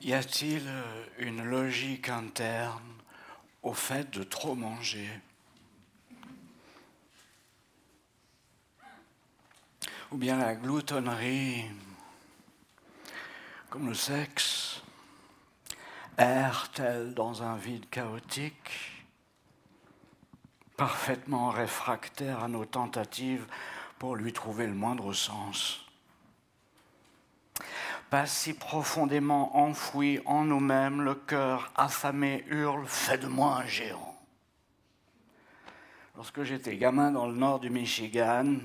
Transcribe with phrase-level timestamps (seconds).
[0.00, 0.62] Y a-t-il
[1.18, 2.82] une logique interne
[3.62, 5.08] au fait de trop manger?
[10.12, 11.64] Ou bien la gloutonnerie,
[13.70, 14.82] comme le sexe,
[16.18, 19.04] erre-t-elle dans un vide chaotique,
[20.76, 23.46] parfaitement réfractaire à nos tentatives
[23.98, 25.85] pour lui trouver le moindre sens?
[28.10, 34.16] Pas si profondément enfoui en nous-mêmes, le cœur affamé hurle Fais de moi un géant.
[36.14, 38.56] Lorsque j'étais gamin dans le nord du Michigan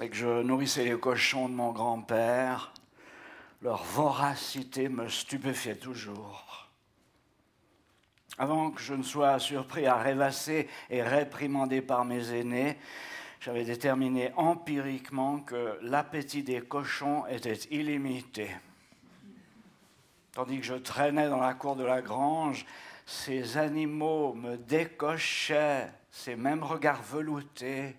[0.00, 2.72] et que je nourrissais les cochons de mon grand-père,
[3.60, 6.68] leur voracité me stupéfiait toujours.
[8.38, 12.78] Avant que je ne sois surpris à rêvasser et réprimandé par mes aînés,
[13.42, 18.48] j'avais déterminé empiriquement que l'appétit des cochons était illimité.
[20.30, 22.64] Tandis que je traînais dans la cour de la grange,
[23.04, 27.96] ces animaux me décochaient ces mêmes regards veloutés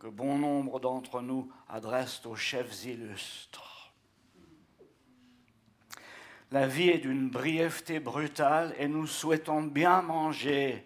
[0.00, 3.92] que bon nombre d'entre nous adressent aux chefs illustres.
[6.50, 10.84] La vie est d'une brièveté brutale et nous souhaitons bien manger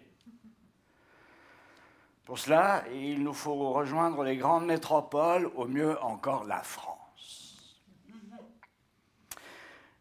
[2.29, 7.81] pour cela, il nous faut rejoindre les grandes métropoles, au mieux encore la France.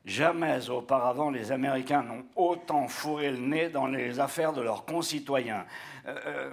[0.04, 5.64] Jamais auparavant les Américains n'ont autant fourré le nez dans les affaires de leurs concitoyens.
[6.06, 6.50] Euh, euh,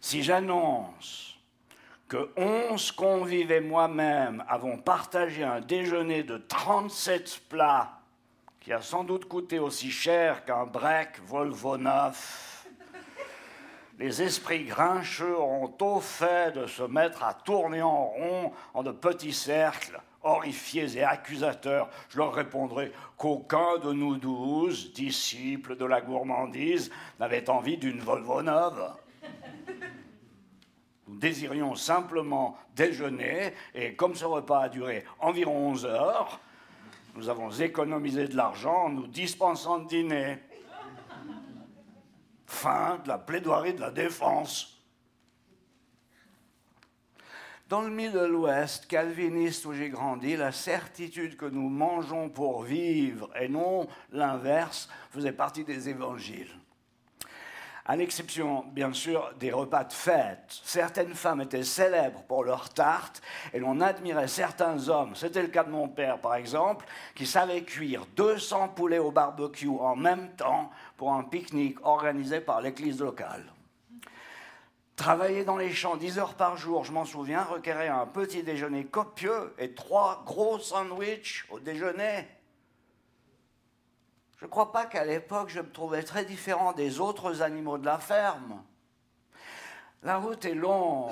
[0.00, 1.40] si j'annonce
[2.06, 7.98] que 11 convives et moi-même avons partagé un déjeuner de 37 plats
[8.60, 12.51] qui a sans doute coûté aussi cher qu'un break Volvo neuf,
[13.98, 18.90] les esprits grincheux ont au fait de se mettre à tourner en rond en de
[18.90, 21.88] petits cercles, horrifiés et accusateurs.
[22.08, 28.42] Je leur répondrai qu'aucun de nous douze, disciples de la gourmandise, n'avait envie d'une Volvo
[28.42, 28.92] neuve.
[31.08, 36.40] Nous désirions simplement déjeuner, et comme ce repas a duré environ 11 heures,
[37.14, 40.38] nous avons économisé de l'argent en nous dispensant de dîner.
[42.62, 44.80] De la plaidoirie de la défense.
[47.68, 53.30] Dans le Middle West, calviniste où j'ai grandi, la certitude que nous mangeons pour vivre
[53.40, 56.54] et non l'inverse faisait partie des évangiles
[57.84, 60.60] à l'exception bien sûr des repas de fête.
[60.62, 63.20] Certaines femmes étaient célèbres pour leurs tartes
[63.52, 67.62] et l'on admirait certains hommes, c'était le cas de mon père par exemple, qui savaient
[67.62, 70.70] cuire 200 poulets au barbecue en même temps
[71.02, 73.44] pour un pique-nique organisé par l'église locale.
[74.94, 78.84] Travailler dans les champs 10 heures par jour, je m'en souviens, requérait un petit déjeuner
[78.84, 82.28] copieux et trois gros sandwichs au déjeuner.
[84.38, 87.86] Je ne crois pas qu'à l'époque je me trouvais très différent des autres animaux de
[87.86, 88.62] la ferme.
[90.04, 91.10] La route est longue.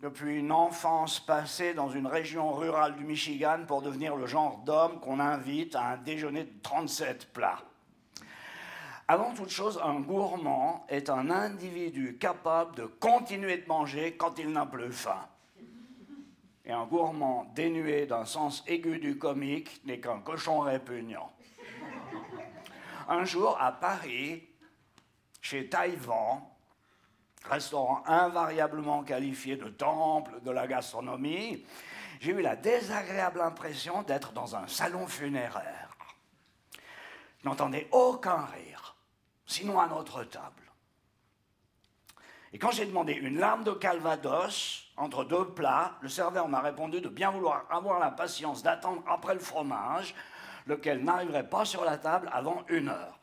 [0.00, 4.98] Depuis une enfance passée dans une région rurale du Michigan pour devenir le genre d'homme
[5.00, 7.65] qu'on invite à un déjeuner de 37 plats.
[9.08, 14.50] Avant toute chose, un gourmand est un individu capable de continuer de manger quand il
[14.50, 15.26] n'a plus faim.
[16.64, 21.30] Et un gourmand dénué d'un sens aigu du comique n'est qu'un cochon répugnant
[23.08, 24.48] un jour à Paris,
[25.40, 26.42] chez Taïwan,
[27.44, 31.64] restaurant invariablement qualifié de temple de la gastronomie,
[32.20, 35.96] j'ai eu la désagréable impression d'être dans un salon funéraire.
[37.42, 38.75] Je n'entendais aucun rire,
[39.46, 40.62] sinon à notre table.
[42.52, 47.00] Et quand j'ai demandé une larme de calvados entre deux plats, le serveur m'a répondu
[47.00, 50.14] de bien vouloir avoir la patience d'attendre après le fromage
[50.66, 53.18] lequel n'arriverait pas sur la table avant une heure.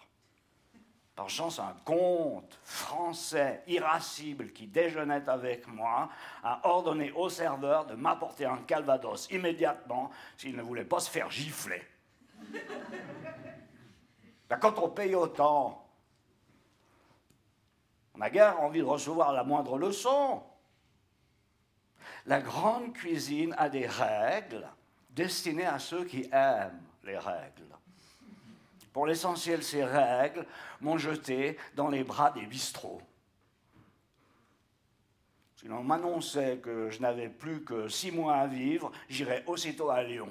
[1.16, 6.10] Par chance, un comte français irascible qui déjeunait avec moi
[6.44, 11.30] a ordonné au serveur de m'apporter un calvados immédiatement s'il ne voulait pas se faire
[11.30, 11.84] gifler.
[14.50, 15.83] Ben, quand on paye autant,
[18.14, 20.44] on n'a guère envie de recevoir la moindre leçon.
[22.26, 24.68] La grande cuisine a des règles
[25.10, 27.64] destinées à ceux qui aiment les règles.
[28.92, 30.46] Pour l'essentiel, ces règles
[30.80, 33.02] m'ont jeté dans les bras des bistrots.
[35.56, 40.04] Si l'on m'annonçait que je n'avais plus que six mois à vivre, j'irais aussitôt à
[40.04, 40.30] Lyon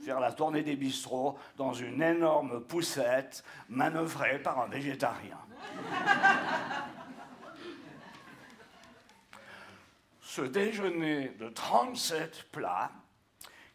[0.00, 5.38] faire la tournée des bistrots dans une énorme poussette manœuvrée par un végétarien.
[10.20, 12.92] Ce déjeuner de 37 plats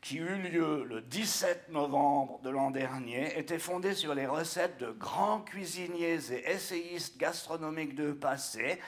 [0.03, 4.91] qui eut lieu le 17 novembre de l'an dernier, était fondée sur les recettes de
[4.91, 8.81] grands cuisiniers et essayistes gastronomiques de passé,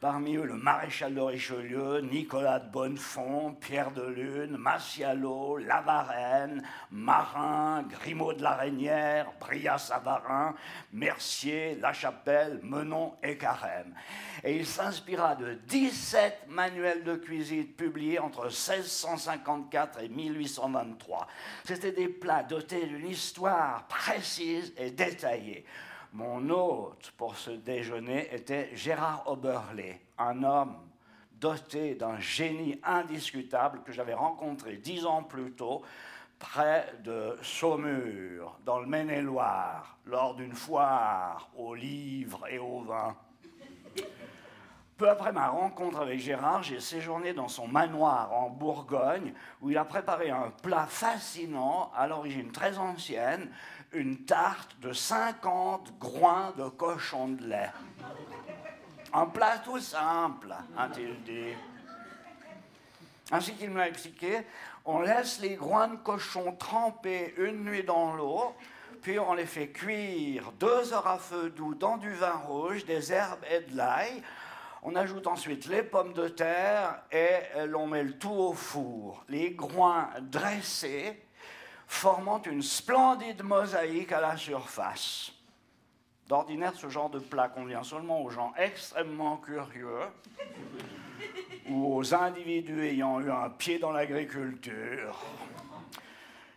[0.00, 7.82] Parmi eux, le maréchal de Richelieu, Nicolas de Bonnefond, Pierre de Lune, Massialo, Lavarenne, Marin,
[7.82, 10.54] Grimaud de la Reynière, Bria-Savarin,
[10.94, 13.94] Mercier, Lachapelle, Menon et Carême.
[14.42, 21.26] Et il s'inspira de 17 manuels de cuisine publiés entre 1654 et 1823.
[21.64, 25.66] C'étaient des plats dotés d'une histoire précise et détaillée.
[26.12, 30.76] Mon hôte pour ce déjeuner était Gérard Oberlé, un homme
[31.34, 35.82] doté d'un génie indiscutable que j'avais rencontré dix ans plus tôt
[36.40, 43.16] près de Saumur, dans le Maine-et-Loire, lors d'une foire aux livres et au vin.
[44.96, 49.78] Peu après ma rencontre avec Gérard, j'ai séjourné dans son manoir en Bourgogne, où il
[49.78, 53.50] a préparé un plat fascinant, à l'origine très ancienne,
[53.92, 57.70] une tarte de 50 groins de cochon de lait.
[59.12, 61.54] Un plat tout simple, a-t-il dit.
[63.32, 64.42] Ainsi qu'il m'a expliqué,
[64.84, 68.54] on laisse les groins de cochon tremper une nuit dans l'eau,
[69.02, 73.12] puis on les fait cuire deux heures à feu doux dans du vin rouge, des
[73.12, 74.22] herbes et de l'ail.
[74.82, 79.24] On ajoute ensuite les pommes de terre et l'on met le tout au four.
[79.28, 81.22] Les groins dressés
[81.90, 85.32] formant une splendide mosaïque à la surface.
[86.28, 90.06] D'ordinaire, ce genre de plat convient seulement aux gens extrêmement curieux
[91.68, 95.18] ou aux individus ayant eu un pied dans l'agriculture.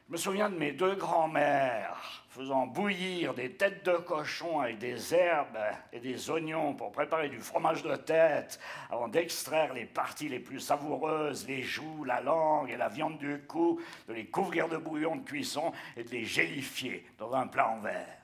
[0.07, 5.13] Je me souviens de mes deux grands-mères faisant bouillir des têtes de cochon avec des
[5.13, 5.59] herbes
[5.91, 8.59] et des oignons pour préparer du fromage de tête
[8.89, 13.39] avant d'extraire les parties les plus savoureuses, les joues, la langue et la viande du
[13.47, 17.69] cou, de les couvrir de bouillon de cuisson et de les gélifier dans un plat
[17.69, 18.17] en verre.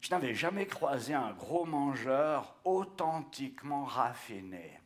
[0.00, 4.80] Je n'avais jamais croisé un gros mangeur authentiquement raffiné.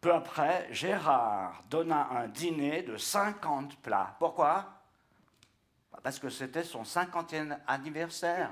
[0.00, 4.14] Peu après, Gérard donna un dîner de 50 plats.
[4.20, 4.73] Pourquoi?
[6.04, 8.50] Parce que c'était son 50e anniversaire.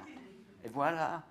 [0.65, 1.23] Et voilà.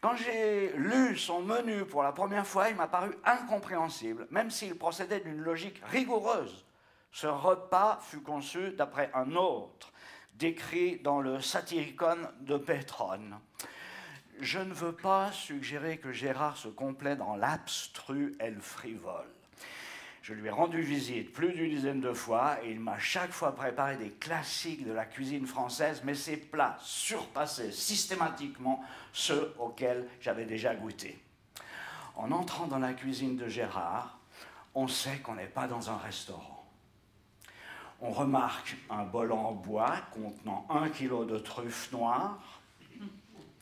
[0.00, 4.76] Quand j'ai lu son menu pour la première fois, il m'a paru incompréhensible, même s'il
[4.76, 6.64] procédait d'une logique rigoureuse.
[7.10, 9.92] Ce repas fut conçu d'après un autre,
[10.34, 13.40] décrit dans le Satyricon de Pétrone.
[14.38, 19.34] Je ne veux pas suggérer que Gérard se complaît dans l'abstru et le frivole.
[20.22, 23.54] Je lui ai rendu visite plus d'une dizaine de fois et il m'a chaque fois
[23.54, 30.44] préparé des classiques de la cuisine française, mais ces plats surpassaient systématiquement ceux auxquels j'avais
[30.44, 31.18] déjà goûté.
[32.16, 34.18] En entrant dans la cuisine de Gérard,
[34.74, 36.66] on sait qu'on n'est pas dans un restaurant.
[38.02, 42.60] On remarque un bol en bois contenant un kilo de truffes noires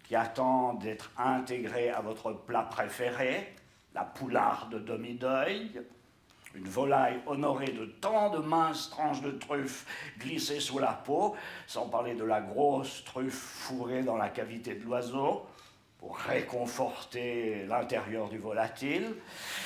[0.05, 3.55] qui attend d'être intégré à votre plat préféré,
[3.95, 5.83] la poularde demi-deuil,
[6.59, 9.87] une volaille honorée de tant de minces tranches de truffes
[10.19, 14.85] glissées sous la peau, sans parler de la grosse truffe fourrée dans la cavité de
[14.85, 15.47] l'oiseau
[15.99, 19.15] pour réconforter l'intérieur du volatile.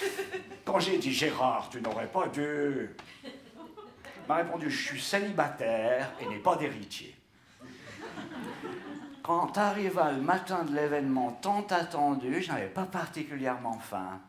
[0.65, 2.91] Quand j'ai dit Gérard, tu n'aurais pas dû.
[3.25, 7.15] Il m'a répondu Je suis célibataire et n'ai pas d'héritier.
[9.23, 14.21] Quand arriva le matin de l'événement tant attendu, je n'avais pas particulièrement faim.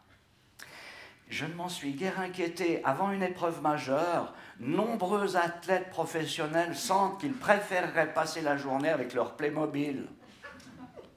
[1.30, 2.84] Je ne m'en suis guère inquiété.
[2.84, 9.36] Avant une épreuve majeure, nombreux athlètes professionnels sentent qu'ils préféreraient passer la journée avec leur
[9.36, 10.08] Playmobil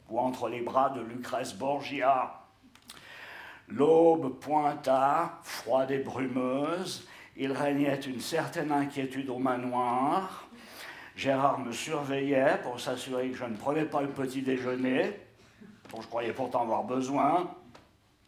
[0.08, 2.40] ou entre les bras de Lucrèce Borgia.
[3.68, 7.06] L'aube pointa, froide et brumeuse.
[7.36, 10.48] Il régnait une certaine inquiétude au manoir.
[11.16, 15.18] Gérard me surveillait pour s'assurer que je ne prenais pas le petit déjeuner,
[15.90, 17.50] dont je croyais pourtant avoir besoin.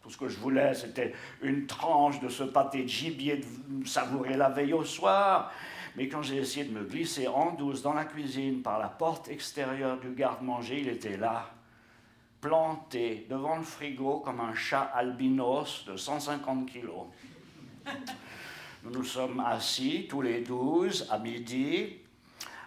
[0.08, 1.12] Tout ce que je voulais, c'était
[1.42, 3.42] une tranche de ce pâté de gibier
[3.84, 5.52] savouré la veille au soir.
[5.96, 9.28] Mais quand j'ai essayé de me glisser en douce dans la cuisine par la porte
[9.28, 11.50] extérieure du garde-manger, il était là,
[12.40, 17.04] planté devant le frigo comme un chat albinos de 150 kilos.
[18.84, 21.98] Nous nous sommes assis tous les douze à midi.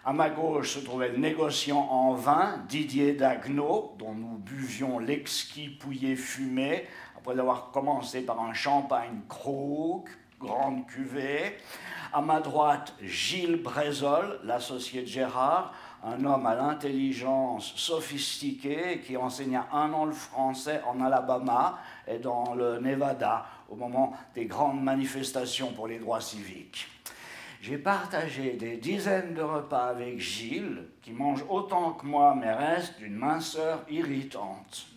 [0.04, 5.70] À ma gauche se trouvait le négociant en vin, Didier Dagneau, dont nous buvions l'exquis
[5.70, 6.86] pouillé fumé
[7.22, 10.08] après avoir commencé par un champagne Krug,
[10.40, 11.56] grande cuvée.
[12.12, 19.68] À ma droite, Gilles Brézol, l'associé de Gérard, un homme à l'intelligence sophistiquée qui enseigna
[19.72, 25.72] un an le français en Alabama et dans le Nevada au moment des grandes manifestations
[25.72, 26.88] pour les droits civiques.
[27.60, 32.98] J'ai partagé des dizaines de repas avec Gilles, qui mange autant que moi, mais reste
[32.98, 34.91] d'une minceur irritante.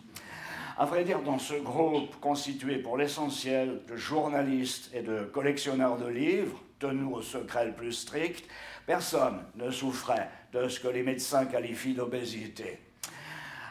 [0.78, 6.06] À vrai dire, dans ce groupe constitué pour l'essentiel de journalistes et de collectionneurs de
[6.06, 8.44] livres, tenus au secret le plus strict,
[8.84, 12.78] personne ne souffrait de ce que les médecins qualifient d'obésité.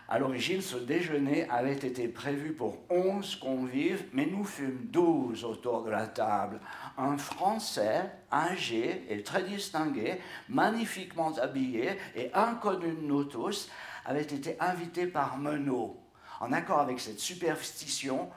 [0.09, 5.83] À l'origine, ce déjeuner avait été prévu pour 11 convives, mais nous fûmes 12 autour
[5.83, 6.59] de la table.
[6.97, 10.15] Un Français, âgé et très distingué,
[10.50, 13.69] magnifiquement habillé et inconnu de nous tous,
[14.05, 16.00] avait été invité par Menot,
[16.39, 18.30] en accord avec cette superstition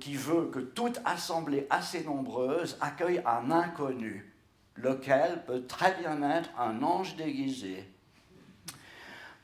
[0.00, 4.32] qui veut que toute assemblée assez nombreuse accueille un inconnu,
[4.76, 7.84] lequel peut très bien être un ange déguisé.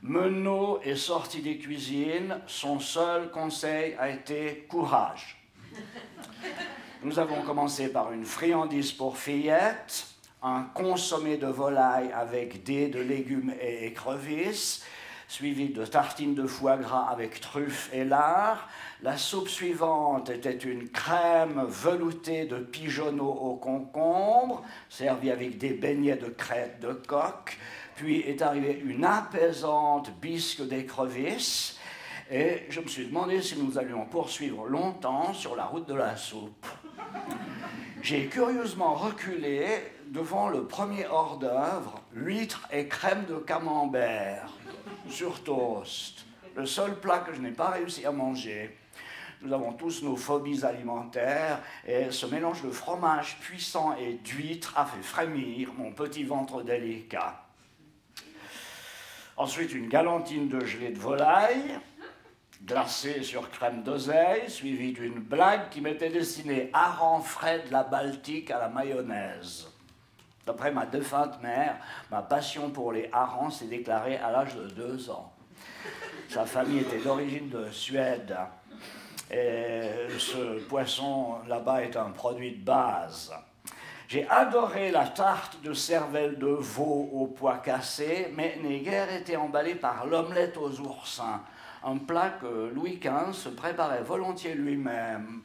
[0.01, 5.37] Menot est sorti des cuisines, son seul conseil a été courage.
[7.03, 10.07] Nous avons commencé par une friandise pour fillette,
[10.41, 14.83] un consommé de volaille avec dés de légumes et écrevisses,
[15.31, 18.67] suivi de tartines de foie gras avec truffes et lard.
[19.01, 26.17] La soupe suivante était une crème veloutée de pigeonneaux au concombre, servie avec des beignets
[26.17, 27.57] de crête de coq.
[27.95, 31.79] Puis est arrivée une apaisante bisque d'écrevisses.
[32.29, 36.17] Et je me suis demandé si nous allions poursuivre longtemps sur la route de la
[36.17, 36.67] soupe.
[38.01, 39.65] J'ai curieusement reculé
[40.07, 44.49] devant le premier hors-d'œuvre, huîtres et crème de camembert
[45.09, 46.25] sur toast.
[46.55, 48.77] Le seul plat que je n'ai pas réussi à manger.
[49.41, 54.85] Nous avons tous nos phobies alimentaires et ce mélange de fromage puissant et d'huîtres a
[54.85, 57.43] fait frémir mon petit ventre délicat.
[59.37, 61.79] Ensuite, une galantine de gelée de volaille,
[62.63, 68.51] glacée sur crème d'oseille, suivie d'une blague qui m'était destinée hareng frais de la Baltique
[68.51, 69.70] à la mayonnaise.
[70.45, 71.77] D'après ma défunte mère,
[72.09, 75.31] ma passion pour les harengs s'est déclarée à l'âge de deux ans.
[76.29, 78.35] Sa famille était d'origine de Suède.
[79.29, 83.31] Et ce poisson là-bas est un produit de base.
[84.07, 89.37] J'ai adoré la tarte de cervelle de veau au pois cassé, mais n'ai guère été
[89.37, 91.41] emballé par l'omelette aux oursins,
[91.81, 95.41] un plat que Louis XV se préparait volontiers lui-même.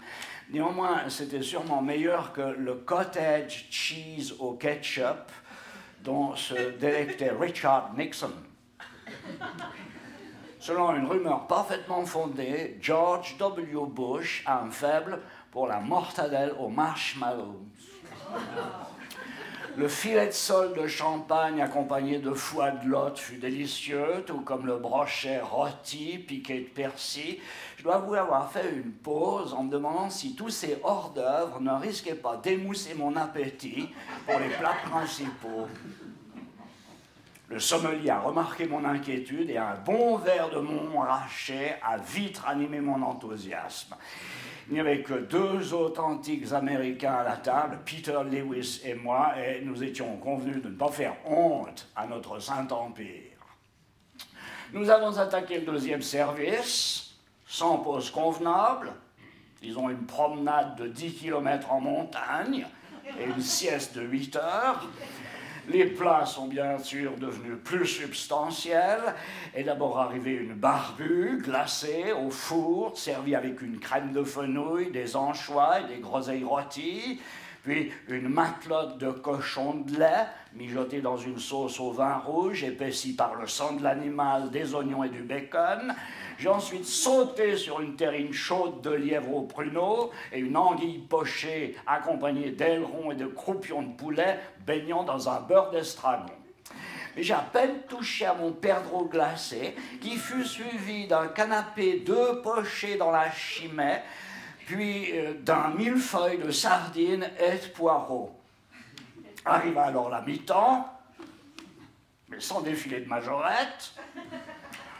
[0.51, 5.31] Néanmoins, c'était sûrement meilleur que le cottage cheese au ketchup
[6.05, 8.31] dont se délectait Richard Nixon.
[10.61, 13.87] Selon une rumeur parfaitement fondée, George W.
[13.89, 17.65] Bush a un faible pour la mortadelle aux marshmallows.
[19.77, 24.67] Le filet de sol de champagne accompagné de foie de lotte fut délicieux, tout comme
[24.67, 27.41] le brochet rôti piqué de persil.
[27.77, 31.73] Je dois vous avoir fait une pause en me demandant si tous ces hors-d'œuvre ne
[31.73, 33.91] risquaient pas d'émousser mon appétit
[34.27, 35.69] pour les plats principaux.
[37.49, 42.39] Le sommelier a remarqué mon inquiétude et un bon verre de mon rachet a vite
[42.39, 43.95] ranimé mon enthousiasme.
[44.69, 49.61] Il n'y avait que deux authentiques Américains à la table, Peter Lewis et moi, et
[49.61, 53.37] nous étions convenus de ne pas faire honte à notre Saint-Empire.
[54.73, 57.06] Nous avons attaqué le deuxième service,
[57.47, 58.93] sans pause convenable,
[59.63, 62.67] disons une promenade de 10 km en montagne
[63.21, 64.87] et une sieste de 8 heures.
[65.69, 69.15] Les plats sont bien sûr devenus plus substantiels.
[69.53, 75.17] Est d'abord arrivé une barbue glacée au four, servie avec une crème de fenouil, des
[75.17, 77.21] anchois et des groseilles rôties.
[77.67, 83.17] Puis une matelote de cochon de lait mijotée dans une sauce au vin rouge, épaissie
[83.17, 85.93] par le sang de l'animal, des oignons et du bacon.
[86.39, 91.75] J'ai ensuite sauté sur une terrine chaude de lièvre au pruneau et une anguille pochée
[91.89, 96.35] accompagnée d'ailerons et de croupions de poulet baignant dans un beurre d'estragon.
[97.17, 102.97] J'ai à peine touché à mon perdreau glacé, qui fut suivi d'un canapé deux pochés
[102.97, 104.03] dans la chimée,
[104.67, 108.37] puis euh, d'un millefeuille de sardines et de poireaux.
[109.45, 110.93] Arriva alors la mi-temps,
[112.29, 113.95] mais sans défilé de majorette,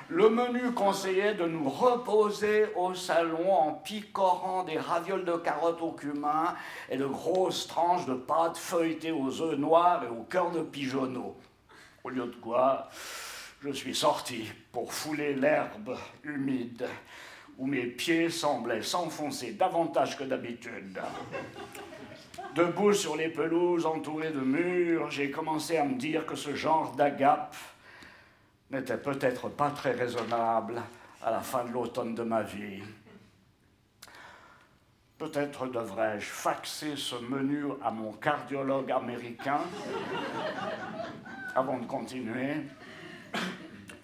[0.09, 5.91] le menu conseillait de nous reposer au salon en picorant des ravioles de carottes au
[5.91, 6.55] cumin
[6.89, 11.37] et de grosses tranches de pâte feuilletées aux œufs noirs et au cœur de pigeonneau.
[12.05, 12.89] Au lieu de quoi,
[13.63, 16.87] je suis sorti pour fouler l'herbe humide
[17.59, 21.01] où mes pieds semblaient s'enfoncer davantage que d'habitude.
[22.55, 26.95] Debout sur les pelouses entourées de murs, j'ai commencé à me dire que ce genre
[26.97, 27.55] d'agape
[28.71, 30.83] n'était peut-être pas très raisonnable
[31.23, 32.83] à la fin de l'automne de ma vie.
[35.19, 39.61] Peut-être devrais-je faxer ce menu à mon cardiologue américain
[41.55, 42.57] avant de continuer.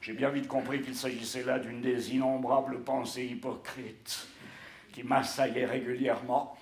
[0.03, 4.27] J'ai bien vite compris qu'il s'agissait là d'une des innombrables pensées hypocrites
[4.93, 6.59] qui m'assaillaient régulièrement.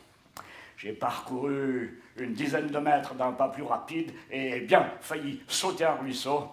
[0.76, 5.94] J'ai parcouru une dizaine de mètres d'un pas plus rapide et bien failli sauter un
[5.94, 6.50] ruisseau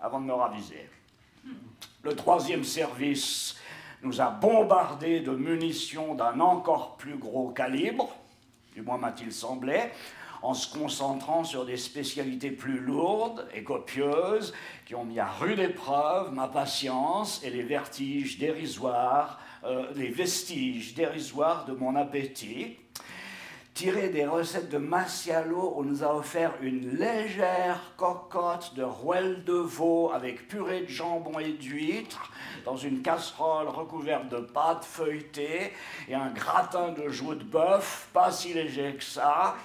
[0.00, 0.88] avant de me raviser.
[2.02, 3.60] Le troisième service
[4.02, 8.08] nous a bombardé de munitions d'un encore plus gros calibre,
[8.74, 9.90] du moins m'a-t-il semblé,
[10.42, 14.52] en se concentrant sur des spécialités plus lourdes et copieuses
[14.84, 20.94] qui ont mis à rude épreuve ma patience et les vertiges dérisoires, euh, les vestiges
[20.94, 22.76] dérisoires de mon appétit
[23.74, 29.54] tiré des recettes de Massialo, on nous a offert une légère cocotte de rouelle de
[29.54, 32.30] veau avec purée de jambon et d'huîtres
[32.66, 35.72] dans une casserole recouverte de pâte feuilletée
[36.08, 39.56] et un gratin de joues de bœuf, pas si léger que ça.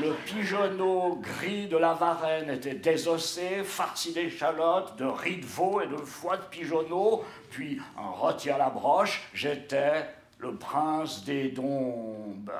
[0.00, 5.88] Le pigeonneau gris de la Varenne était désossé, farci d'échalotes, de riz de veau et
[5.88, 9.28] de foie de pigeonneau, puis un rôti à la broche.
[9.34, 10.06] J'étais
[10.38, 12.52] le prince des dombes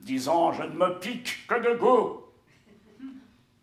[0.00, 2.20] disant Je ne me pique que de goût.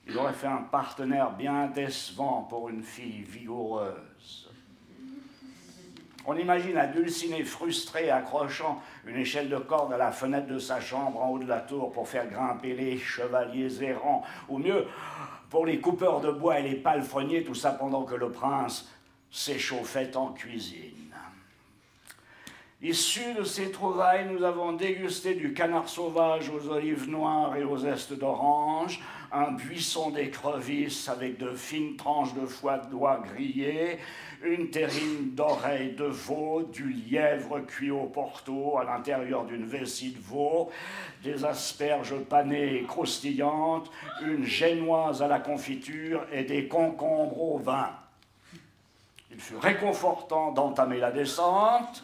[0.07, 4.49] Il aurait fait un partenaire bien décevant pour une fille vigoureuse.
[6.29, 10.81] On imagine la Dulcinée frustrée accrochant une échelle de corde à la fenêtre de sa
[10.81, 14.85] chambre en haut de la tour pour faire grimper les chevaliers errants, ou mieux,
[15.49, 18.89] pour les coupeurs de bois et les palefreniers, tout ça pendant que le prince
[19.31, 20.96] s'échauffait en cuisine.
[22.87, 27.79] Issus de ces trouvailles, nous avons dégusté du canard sauvage aux olives noires et aux
[27.79, 33.99] zestes d'orange, un buisson d'écrevisses avec de fines tranches de foie de doigt grillées,
[34.41, 40.21] une terrine d'oreille de veau, du lièvre cuit au porto à l'intérieur d'une vessie de
[40.21, 40.69] veau,
[41.25, 43.91] des asperges panées et croustillantes,
[44.21, 47.89] une génoise à la confiture et des concombres au vin.
[49.29, 52.01] Il fut réconfortant d'entamer la descente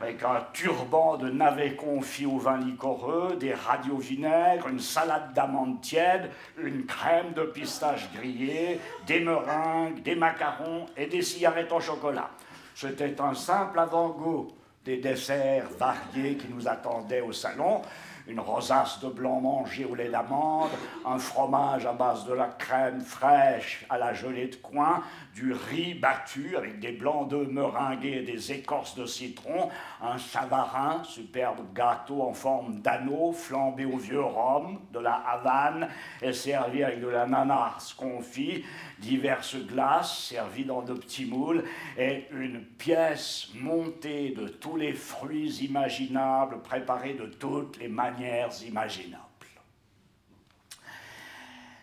[0.00, 5.82] avec un turban de navets confits au vin liquoreux, des radios vinaigres, une salade d'amandes
[5.82, 12.30] tièdes, une crème de pistache grillée, des meringues, des macarons et des cigarettes en chocolat.
[12.74, 14.48] C'était un simple avant-goût
[14.86, 17.82] des desserts variés qui nous attendaient au salon,
[18.30, 20.70] une rosace de blanc mangé au lait d'amande,
[21.04, 25.02] un fromage à base de la crème fraîche à la gelée de coin,
[25.34, 29.68] du riz battu avec des blancs d'œufs meringués et des écorces de citron,
[30.00, 35.88] un savarin, superbe gâteau en forme d'anneau flambé au vieux rhum de la Havane
[36.22, 38.64] et servi avec de l'ananas confit,
[38.98, 41.64] diverses glaces servies dans de petits moules
[41.98, 48.19] et une pièce montée de tous les fruits imaginables préparés de toutes les manières
[48.62, 49.24] imaginables.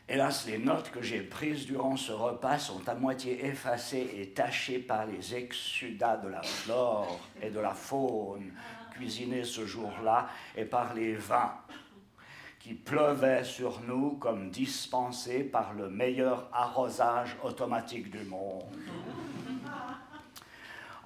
[0.10, 4.80] Hélas, les notes que j'ai prises durant ce repas sont à moitié effacées et tachées
[4.80, 8.54] par les exsudats de la flore et de la faune
[8.91, 11.58] cuisinés ce jour-là et par les vins
[12.58, 18.63] qui pleuvaient sur nous comme dispensés par le meilleur arrosage automatique du monde.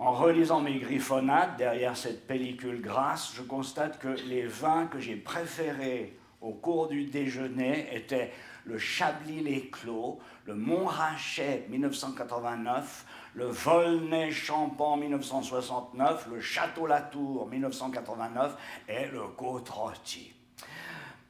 [0.01, 5.15] En relisant mes griffonnades derrière cette pellicule grasse, je constate que les vins que j'ai
[5.15, 8.31] préférés au cours du déjeuner étaient
[8.65, 18.57] le Chablis-les-Clos, le Montrachet 1989, le Volnay-Champan 1969, le Château-Latour 1989
[18.89, 19.71] et le côte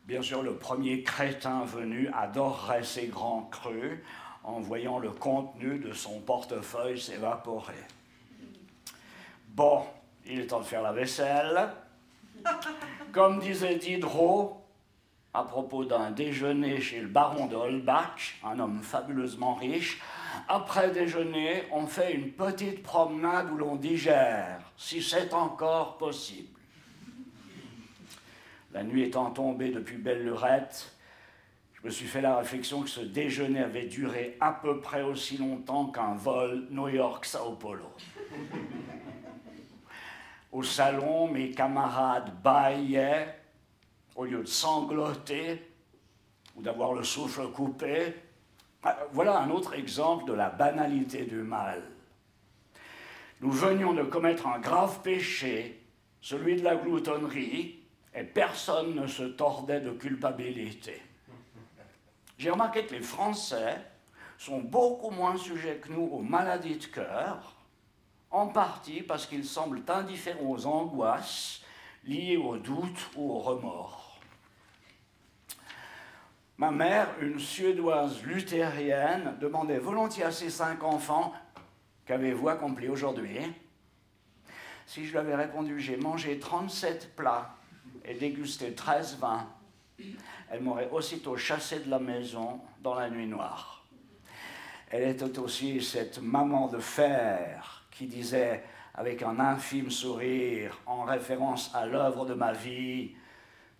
[0.05, 3.99] Bien sûr, le premier crétin venu adorerait ces grands crus
[4.45, 7.75] en voyant le contenu de son portefeuille s'évaporer.
[9.53, 9.83] Bon,
[10.25, 11.67] il est temps de faire la vaisselle.
[13.11, 14.61] Comme disait Diderot,
[15.33, 19.99] à propos d'un déjeuner chez le baron de Holbach, un homme fabuleusement riche.
[20.47, 26.57] Après déjeuner, on fait une petite promenade où l'on digère, si c'est encore possible.
[28.71, 30.95] La nuit étant tombée depuis belle lurette,
[31.73, 35.37] je me suis fait la réflexion que ce déjeuner avait duré à peu près aussi
[35.37, 37.91] longtemps qu'un vol New York-Sao Paulo.
[40.51, 43.39] Au salon, mes camarades bâillaient
[44.15, 45.65] au lieu de sangloter
[46.55, 48.13] ou d'avoir le souffle coupé.
[48.83, 51.81] Ah, voilà un autre exemple de la banalité du mal.
[53.39, 55.81] Nous venions de commettre un grave péché,
[56.19, 57.79] celui de la gloutonnerie,
[58.13, 61.01] et personne ne se tordait de culpabilité.
[62.37, 63.77] J'ai remarqué que les Français
[64.37, 67.55] sont beaucoup moins sujets que nous aux maladies de cœur,
[68.31, 71.61] en partie parce qu'ils semblent indifférents aux angoisses
[72.05, 74.19] liées aux doutes ou aux remords.
[76.57, 81.33] Ma mère, une Suédoise luthérienne, demandait volontiers à ses cinq enfants
[82.05, 83.39] Qu'avez-vous accompli aujourd'hui?
[84.85, 87.55] Si je lui avais répondu J'ai mangé 37 plats
[88.03, 89.47] et dégusté 13 vins,
[90.49, 93.85] elle m'aurait aussitôt chassé de la maison dans la nuit noire.
[94.89, 98.63] Elle était aussi cette maman de fer qui disait
[98.95, 103.11] avec un infime sourire en référence à l'œuvre de ma vie,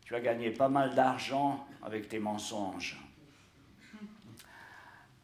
[0.05, 3.01] tu as gagné pas mal d'argent avec tes mensonges.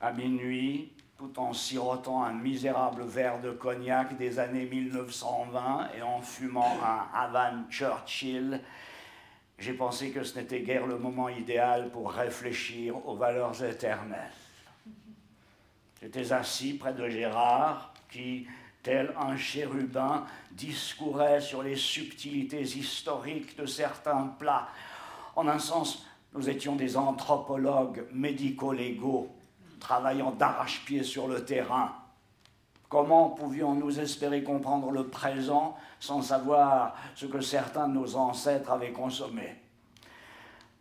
[0.01, 6.19] À minuit, tout en sirotant un misérable verre de cognac des années 1920 et en
[6.19, 8.60] fumant un Havane Churchill,
[9.60, 14.31] j'ai pensé que ce n'était guère le moment idéal pour réfléchir aux valeurs éternelles.
[16.01, 18.47] J'étais assis près de Gérard, qui,
[18.88, 24.69] tel un chérubin, discourait sur les subtilités historiques de certains plats.
[25.36, 29.28] En un sens, nous étions des anthropologues médico-légaux,
[29.82, 31.95] travaillant d'arrache-pied sur le terrain.
[32.88, 38.93] Comment pouvions-nous espérer comprendre le présent sans savoir ce que certains de nos ancêtres avaient
[38.93, 39.56] consommé?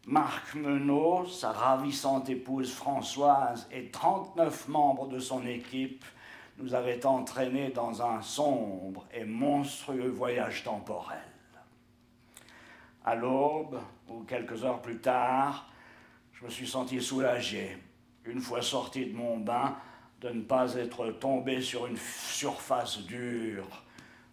[0.07, 6.05] Marc Menot, sa ravissante épouse Françoise et 39 membres de son équipe
[6.59, 11.23] nous avaient entraînés dans un sombre et monstrueux voyage temporel.
[13.05, 15.69] À l'aube, ou quelques heures plus tard,
[16.33, 17.77] je me suis senti soulagé,
[18.25, 19.77] une fois sorti de mon bain,
[20.21, 23.85] de ne pas être tombé sur une surface dure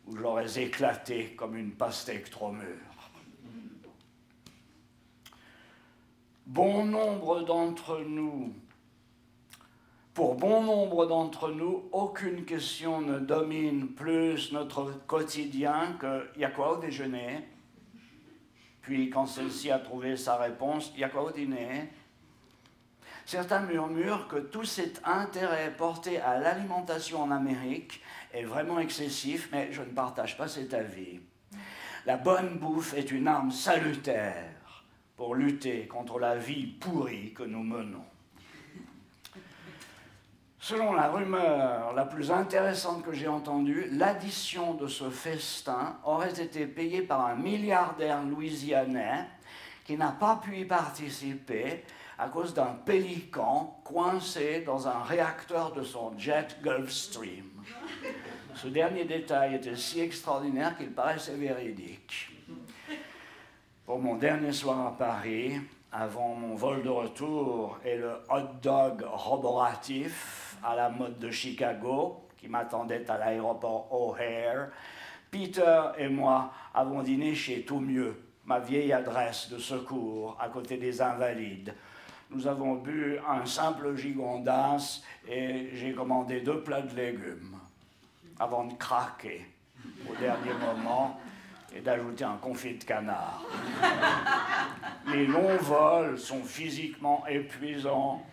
[0.08, 2.94] où j'aurais éclaté comme une pastèque trop mûre.
[6.54, 8.54] bon nombre d'entre nous,
[10.14, 16.52] pour bon nombre d'entre nous, aucune question ne domine plus notre quotidien que y a
[16.52, 17.48] quoi au déjeuner
[18.82, 21.90] Puis quand celle-ci a trouvé sa réponse, y a quoi au dîner
[23.26, 28.02] Certains murmurent que tout cet intérêt porté à l'alimentation en Amérique
[28.34, 31.22] est vraiment excessif, mais je ne partage pas cet avis.
[32.06, 34.84] La bonne bouffe est une arme salutaire
[35.16, 38.13] pour lutter contre la vie pourrie que nous menons.
[40.64, 46.66] Selon la rumeur la plus intéressante que j'ai entendue, l'addition de ce festin aurait été
[46.68, 49.26] payée par un milliardaire louisianais
[49.84, 51.84] qui n'a pas pu y participer
[52.18, 57.52] à cause d'un pélican coincé dans un réacteur de son jet Gulfstream.
[58.56, 62.30] Ce dernier détail était si extraordinaire qu'il paraissait véridique.
[63.86, 65.60] Pour mon dernier soir à Paris,
[65.92, 72.28] avant mon vol de retour et le hot dog roboratif à la mode de Chicago
[72.38, 74.70] qui m'attendait à l'aéroport O'Hare,
[75.32, 80.78] Peter et moi avons dîné chez Tout Mieux, ma vieille adresse de secours à côté
[80.78, 81.74] des Invalides.
[82.30, 87.58] Nous avons bu un simple gigondas et j'ai commandé deux plats de légumes
[88.40, 89.46] avant de craquer
[90.10, 91.20] au dernier moment
[91.76, 93.44] et d'ajouter un confit de canard.
[95.08, 98.24] Les longs vols sont physiquement épuisants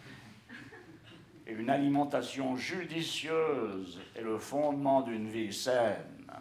[1.52, 6.32] une alimentation judicieuse est le fondement d'une vie saine.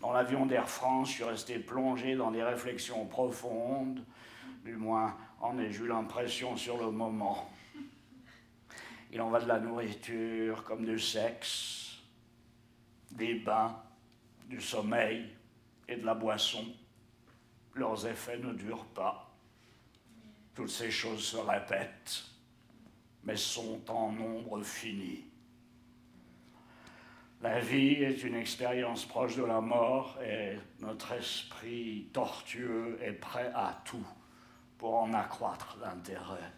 [0.00, 4.04] Dans l'avion d'Air France, je suis resté plongé dans des réflexions profondes,
[4.64, 7.50] du moins en ai-je eu l'impression sur le moment.
[9.12, 11.98] Il en va de la nourriture comme du sexe,
[13.12, 13.76] des bains,
[14.48, 15.28] du sommeil,
[15.88, 16.64] et de la boisson,
[17.74, 19.30] leurs effets ne durent pas.
[20.54, 22.24] Toutes ces choses se répètent,
[23.24, 25.24] mais sont en nombre fini.
[27.42, 33.50] La vie est une expérience proche de la mort et notre esprit tortueux est prêt
[33.54, 34.06] à tout
[34.78, 36.52] pour en accroître l'intérêt.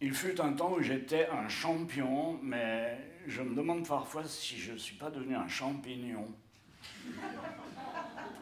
[0.00, 4.72] Il fut un temps où j'étais un champion, mais je me demande parfois si je
[4.72, 6.26] ne suis pas devenu un champignon.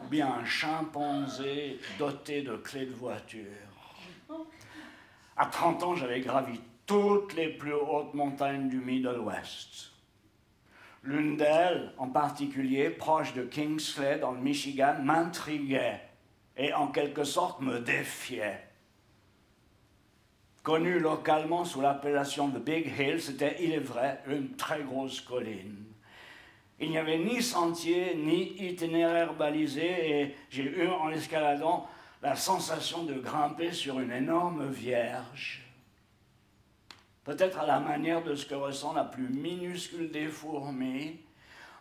[0.03, 3.41] Ou bien un chimpanzé doté de clés de voiture.
[5.37, 9.91] À 30 ans, j'avais gravi toutes les plus hautes montagnes du Middle West.
[11.03, 16.01] L'une d'elles, en particulier, proche de Kingsley, dans le Michigan, m'intriguait
[16.57, 18.65] et en quelque sorte me défiait
[20.65, 25.85] connu localement sous l'appellation de Big Hill, c'était, il est vrai, une très grosse colline.
[26.79, 31.87] Il n'y avait ni sentier, ni itinéraire balisé, et j'ai eu, en escaladant,
[32.21, 35.63] la sensation de grimper sur une énorme vierge.
[37.23, 41.19] Peut-être à la manière de ce que ressent la plus minuscule des fourmis,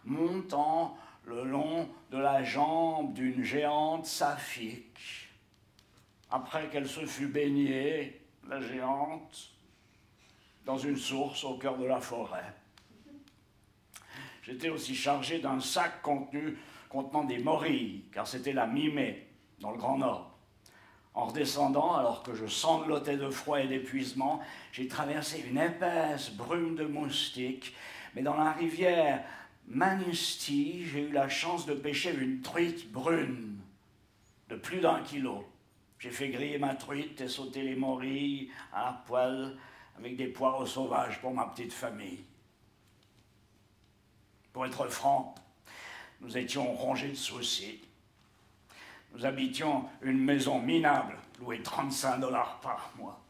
[0.04, 5.28] montant le long de la jambe d'une géante saphique.
[6.30, 9.50] Après qu'elle se fut baignée, la géante,
[10.64, 12.54] dans une source au cœur de la forêt.
[14.44, 16.58] J'étais aussi chargé d'un sac contenu,
[16.90, 19.26] contenant des morilles, car c'était la mi-mai,
[19.58, 20.36] dans le Grand Nord.
[21.14, 24.40] En redescendant, alors que je sanglotais de froid et d'épuisement,
[24.72, 27.74] j'ai traversé une épaisse brume de moustiques,
[28.14, 29.24] mais dans la rivière
[29.66, 33.58] Manisti, j'ai eu la chance de pêcher une truite brune
[34.50, 35.48] de plus d'un kilo.
[35.98, 39.56] J'ai fait griller ma truite et sauter les morilles à la poêle
[39.96, 42.24] avec des poireaux sauvages pour ma petite famille.
[44.54, 45.34] Pour être franc,
[46.20, 47.82] nous étions rongés de soucis.
[49.12, 53.20] Nous habitions une maison minable, louée 35 dollars par mois.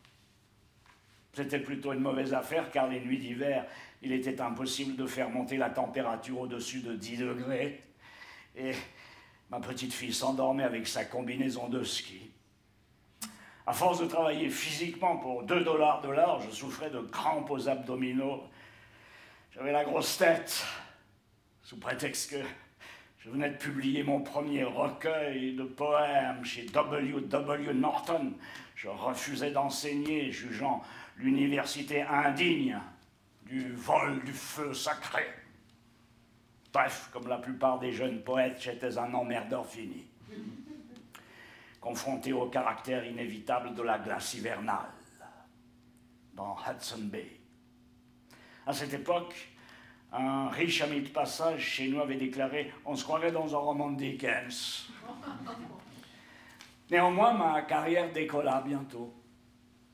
[1.32, 3.64] C'était plutôt une mauvaise affaire car les nuits d'hiver,
[4.02, 7.82] il était impossible de faire monter la température au-dessus de 10 degrés.
[8.54, 8.72] Et
[9.50, 12.30] ma petite fille s'endormait avec sa combinaison de ski.
[13.66, 17.66] À force de travailler physiquement pour 2 dollars de l'heure, je souffrais de crampes aux
[17.66, 18.42] abdominaux.
[19.52, 20.66] J'avais la grosse tête,
[21.64, 22.42] sous prétexte que
[23.18, 27.22] je venais de publier mon premier recueil de poèmes chez W.
[27.22, 27.74] W.
[27.74, 28.34] Norton.
[28.76, 30.82] Je refusais d'enseigner, jugeant
[31.16, 32.78] l'université indigne
[33.46, 35.24] du vol du feu sacré.
[36.72, 40.06] Bref, comme la plupart des jeunes poètes, j'étais un emmerdeur fini
[41.80, 44.88] confronté au caractère inévitable de la glace hivernale
[46.32, 47.30] dans Hudson Bay.
[48.66, 49.53] À cette époque,
[50.14, 53.90] un riche ami de passage chez nous avait déclaré On se croirait dans un roman
[53.90, 54.88] de Dickens.
[56.90, 59.12] Néanmoins, ma carrière décolla bientôt.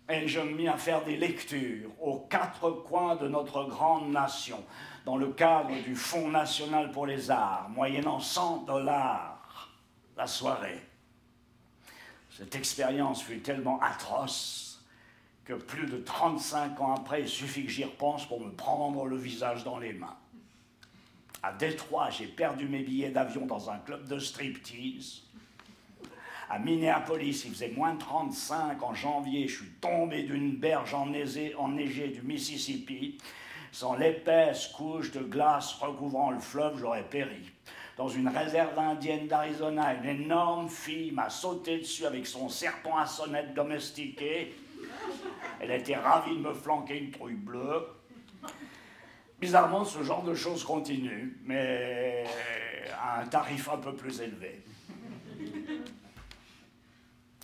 [0.08, 4.62] Et je me mis à faire des lectures aux quatre coins de notre grande nation,
[5.04, 9.70] dans le cadre du Fonds national pour les arts, moyennant 100 dollars
[10.16, 10.82] la soirée.
[12.28, 14.69] Cette expérience fut tellement atroce
[15.44, 19.16] que plus de 35 ans après, il suffit que j'y repense pour me prendre le
[19.16, 20.16] visage dans les mains.
[21.42, 25.22] À Détroit, j'ai perdu mes billets d'avion dans un club de striptease.
[26.50, 29.48] À Minneapolis, il faisait moins 35 en janvier.
[29.48, 33.18] Je suis tombé d'une berge enneigée du Mississippi.
[33.72, 37.50] Sans l'épaisse couche de glace recouvrant le fleuve, j'aurais péri
[38.00, 43.04] dans une réserve indienne d'Arizona, une énorme fille m'a sauté dessus avec son serpent à
[43.04, 44.54] sonnette domestiqué.
[45.60, 47.86] Elle était ravie de me flanquer une trouille bleue.
[49.40, 52.24] Bizarrement, ce genre de choses continue, mais
[52.98, 54.62] à un tarif un peu plus élevé.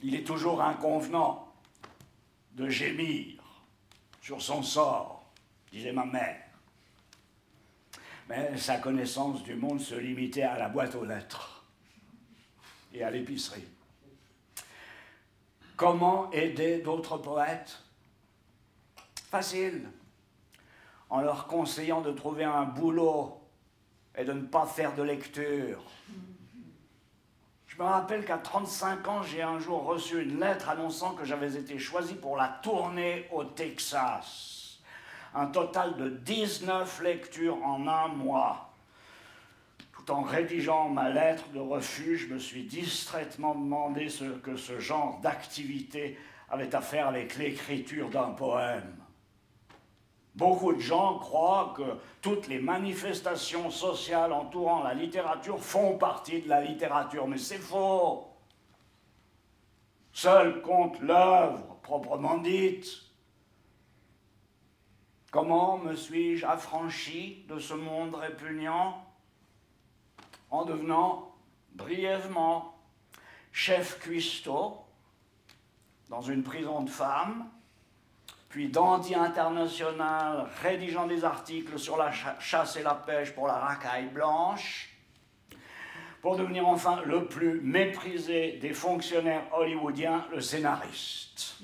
[0.03, 1.55] Il est toujours inconvenant
[2.53, 3.43] de gémir
[4.21, 5.25] sur son sort,
[5.71, 6.47] disait ma mère
[8.29, 11.65] mais sa connaissance du monde se limitait à la boîte aux lettres
[12.93, 13.65] et à l'épicerie.
[15.77, 17.83] Comment aider d'autres poètes?
[19.31, 19.89] Facile,
[21.11, 23.41] en leur conseillant de trouver un boulot
[24.17, 25.83] et de ne pas faire de lecture.
[27.67, 31.57] Je me rappelle qu'à 35 ans, j'ai un jour reçu une lettre annonçant que j'avais
[31.57, 34.57] été choisi pour la tournée au Texas
[35.37, 38.66] un total de 19 lectures en un mois.
[40.09, 45.19] En rédigeant ma lettre de refus, je me suis distraitement demandé ce que ce genre
[45.21, 46.17] d'activité
[46.49, 48.95] avait à faire avec l'écriture d'un poème.
[50.37, 56.49] Beaucoup de gens croient que toutes les manifestations sociales entourant la littérature font partie de
[56.49, 58.29] la littérature, mais c'est faux.
[60.13, 62.87] Seul compte l'œuvre proprement dite.
[65.33, 69.06] Comment me suis-je affranchi de ce monde répugnant?
[70.51, 71.35] En devenant
[71.75, 72.79] brièvement
[73.53, 74.77] chef cuistot
[76.09, 77.49] dans une prison de femmes,
[78.49, 84.07] puis dandy international rédigeant des articles sur la chasse et la pêche pour la racaille
[84.07, 84.97] blanche,
[86.23, 91.59] pour devenir enfin le plus méprisé des fonctionnaires hollywoodiens, le scénariste.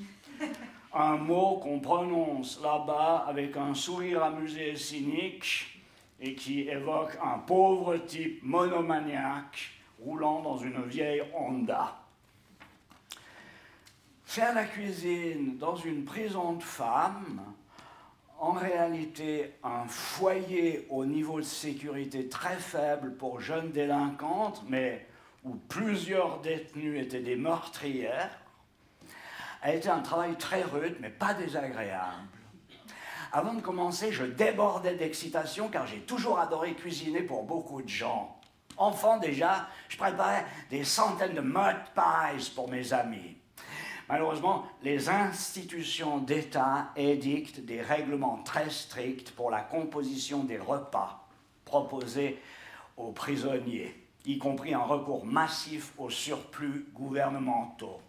[0.92, 5.71] Un mot qu'on prononce là-bas avec un sourire amusé et cynique
[6.22, 11.98] et qui évoque un pauvre type monomaniaque roulant dans une vieille Honda.
[14.24, 17.42] Faire la cuisine dans une prison de femmes,
[18.38, 25.06] en réalité un foyer au niveau de sécurité très faible pour jeunes délinquantes, mais
[25.44, 28.38] où plusieurs détenues étaient des meurtrières,
[29.60, 32.28] a été un travail très rude, mais pas désagréable.
[33.34, 38.38] Avant de commencer, je débordais d'excitation car j'ai toujours adoré cuisiner pour beaucoup de gens.
[38.76, 43.36] Enfant déjà, je préparais des centaines de mud pies pour mes amis.
[44.06, 51.26] Malheureusement, les institutions d'État édictent des règlements très stricts pour la composition des repas
[51.64, 52.38] proposés
[52.98, 53.94] aux prisonniers,
[54.26, 58.02] y compris un recours massif aux surplus gouvernementaux.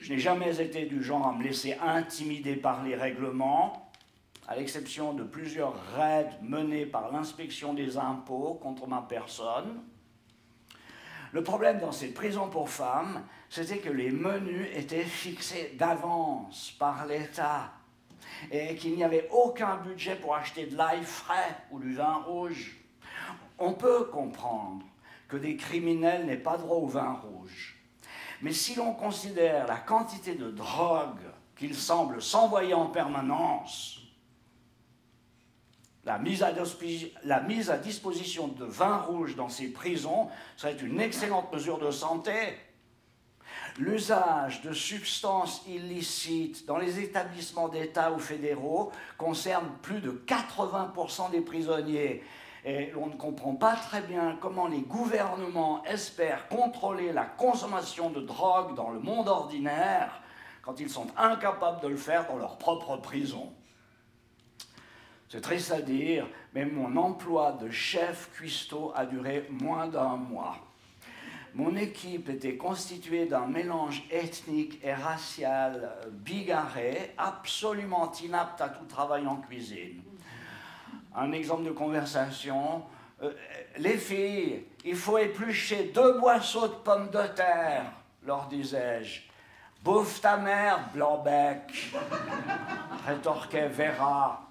[0.00, 3.89] Je n'ai jamais été du genre à me laisser intimider par les règlements,
[4.50, 9.80] à l'exception de plusieurs raids menés par l'inspection des impôts contre ma personne.
[11.30, 17.06] Le problème dans cette prison pour femmes, c'était que les menus étaient fixés d'avance par
[17.06, 17.70] l'État
[18.50, 22.76] et qu'il n'y avait aucun budget pour acheter de l'ail frais ou du vin rouge.
[23.56, 24.84] On peut comprendre
[25.28, 27.80] que des criminels n'aient pas droit au vin rouge.
[28.42, 31.20] Mais si l'on considère la quantité de drogue
[31.54, 33.99] qu'ils semblent s'envoyer en permanence,
[36.04, 41.90] la mise, à, disposition de vin rouge dans ces prisons serait une excellente mesure de
[41.90, 42.32] santé.
[43.78, 51.40] L'usage de substances illicites dans les établissements d'État ou fédéraux concerne plus de 80% des
[51.40, 52.22] prisonniers.
[52.64, 58.20] Et on ne comprend pas très bien comment les gouvernements espèrent contrôler la consommation de
[58.20, 60.22] drogue dans le monde ordinaire
[60.62, 63.52] quand ils sont incapables de le faire dans leur propre prison.
[65.30, 70.58] C'est triste à dire, mais mon emploi de chef cuistot a duré moins d'un mois.
[71.54, 79.26] Mon équipe était constituée d'un mélange ethnique et racial bigarré, absolument inapte à tout travail
[79.26, 80.02] en cuisine
[81.14, 82.82] un exemple de conversation.
[83.22, 83.32] Euh,
[83.78, 87.92] les filles, il faut éplucher deux boisseaux de pommes de terre,
[88.24, 89.22] leur disais-je.
[89.82, 91.92] Bouffe ta mère, Blanc-bec,
[93.06, 94.49] rétorquait Vera,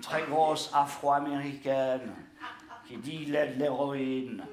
[0.00, 2.14] très grosse afro-américaine
[2.86, 4.44] qui dit de l'héroïne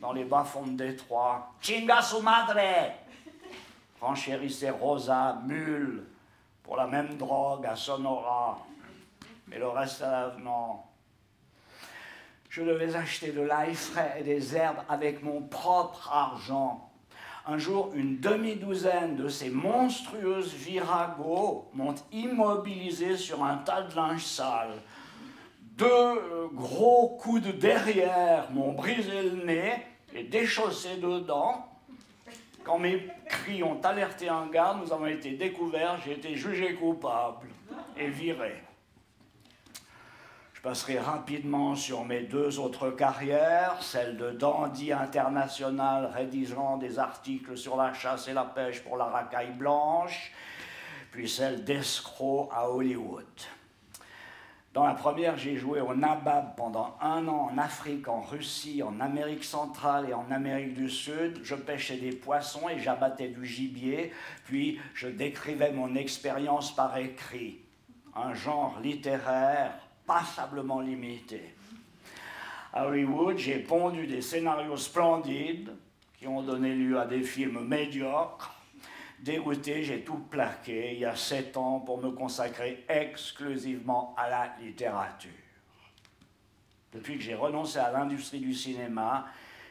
[0.00, 1.52] dans les bas-fonds de Détroit.
[1.60, 2.60] Chinga su madre
[4.00, 6.04] renchérissait Rosa, mule,
[6.62, 8.58] pour la même drogue à Sonora
[9.50, 10.90] et le reste à l'avenant.
[12.48, 16.83] Je devais acheter de l'ail frais et des herbes avec mon propre argent.
[17.46, 24.24] Un jour, une demi-douzaine de ces monstrueuses viragos m'ont immobilisé sur un tas de linge
[24.24, 24.72] sale.
[25.76, 29.74] Deux gros coups de derrière m'ont brisé le nez
[30.14, 31.66] et déchaussé dedans.
[32.64, 37.48] Quand mes cris ont alerté un garde, nous avons été découverts, j'ai été jugé coupable
[37.98, 38.54] et viré
[40.64, 47.76] passerai rapidement sur mes deux autres carrières, celle de dandy international rédigeant des articles sur
[47.76, 50.32] la chasse et la pêche pour la racaille blanche,
[51.10, 53.26] puis celle d'escroc à Hollywood.
[54.72, 59.00] Dans la première, j'ai joué au Nabab pendant un an en Afrique, en Russie, en
[59.00, 61.40] Amérique centrale et en Amérique du Sud.
[61.42, 64.14] Je pêchais des poissons et j'abattais du gibier,
[64.46, 67.60] puis je décrivais mon expérience par écrit.
[68.16, 71.54] Un genre littéraire passablement limité.
[72.72, 75.70] À Hollywood, j'ai pondu des scénarios splendides
[76.18, 78.52] qui ont donné lieu à des films médiocres.
[79.20, 84.54] Dégoûté, j'ai tout plaqué il y a sept ans pour me consacrer exclusivement à la
[84.60, 85.30] littérature.
[86.92, 89.26] Depuis que j'ai renoncé à l'industrie du cinéma,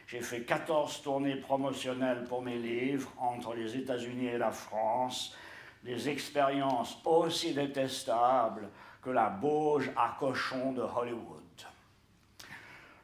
[0.06, 5.34] j'ai fait 14 tournées promotionnelles pour mes livres entre les États-Unis et la France,
[5.82, 8.68] des expériences aussi détestables
[9.04, 11.42] que la Bauge à cochon de Hollywood.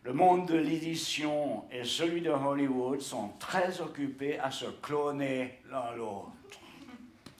[0.03, 5.95] Le monde de l'édition et celui de Hollywood sont très occupés à se cloner l'un
[5.95, 6.33] l'autre,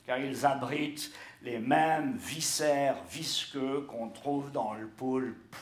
[0.05, 1.11] car ils abritent
[1.43, 5.57] les mêmes viscères visqueux qu'on trouve dans le poulpe.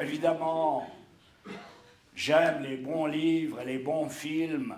[0.00, 0.90] Évidemment,
[2.16, 4.76] j'aime les bons livres et les bons films,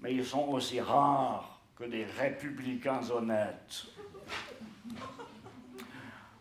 [0.00, 3.86] mais ils sont aussi rares que des républicains honnêtes.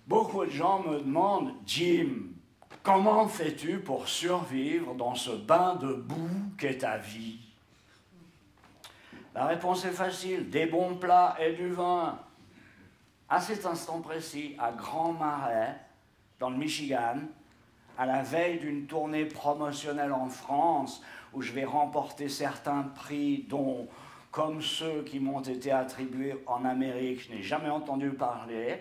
[0.08, 2.30] Beaucoup de gens me demandent, Jim,
[2.82, 7.40] comment fais-tu pour survivre dans ce bain de boue qu'est ta vie?
[9.36, 12.20] La réponse est facile, des bons plats et du vin.
[13.28, 15.78] À cet instant précis, à Grand Marais,
[16.40, 17.18] dans le Michigan,
[17.98, 21.04] à la veille d'une tournée promotionnelle en France,
[21.34, 23.90] où je vais remporter certains prix, dont
[24.32, 28.80] comme ceux qui m'ont été attribués en Amérique, je n'ai jamais entendu parler.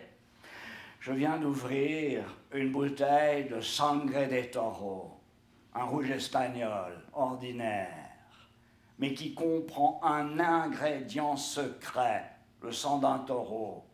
[1.01, 5.21] Je viens d'ouvrir une bouteille de sangre de taureau,
[5.75, 8.11] un rouge espagnol ordinaire,
[8.99, 12.25] mais qui comprend un ingrédient secret,
[12.63, 13.85] le sang d'un taureau.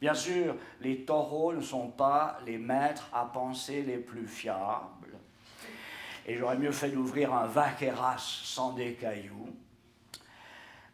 [0.00, 5.18] Bien sûr, les taureaux ne sont pas les maîtres à penser les plus fiables.
[6.26, 9.48] Et j'aurais mieux fait d'ouvrir un vaqueras sans des cailloux.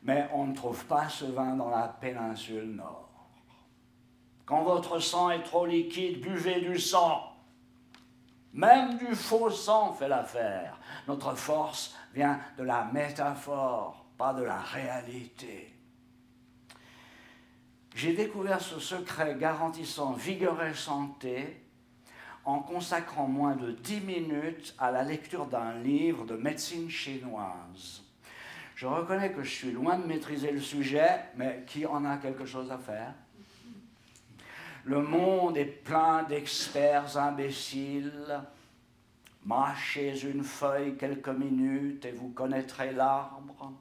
[0.05, 3.04] Mais on ne trouve pas ce vin dans la péninsule nord.
[4.47, 7.33] Quand votre sang est trop liquide, buvez du sang.
[8.53, 10.79] Même du faux sang fait l'affaire.
[11.09, 15.75] Notre force vient de la métaphore, pas de la réalité.
[17.95, 21.65] J'ai découvert ce secret garantissant vigueur et santé
[22.45, 28.03] en consacrant moins de dix minutes à la lecture d'un livre de médecine chinoise.
[28.75, 32.45] Je reconnais que je suis loin de maîtriser le sujet, mais qui en a quelque
[32.45, 33.15] chose à faire?
[34.85, 38.41] Le monde est plein d'experts imbéciles.
[39.47, 43.73] Mâchez une feuille quelques minutes et vous connaîtrez l'arbre.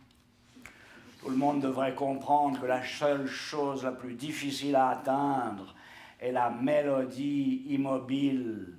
[1.19, 5.75] Tout le monde devrait comprendre que la seule chose la plus difficile à atteindre
[6.21, 8.77] est la mélodie immobile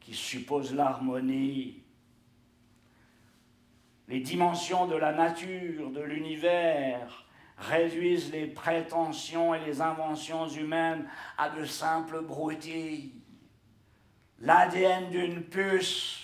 [0.00, 1.82] qui suppose l'harmonie.
[4.08, 7.27] Les dimensions de la nature, de l'univers,
[7.58, 13.12] réduisent les prétentions et les inventions humaines à de simples broutilles.
[14.40, 16.20] L'ADN d'une puce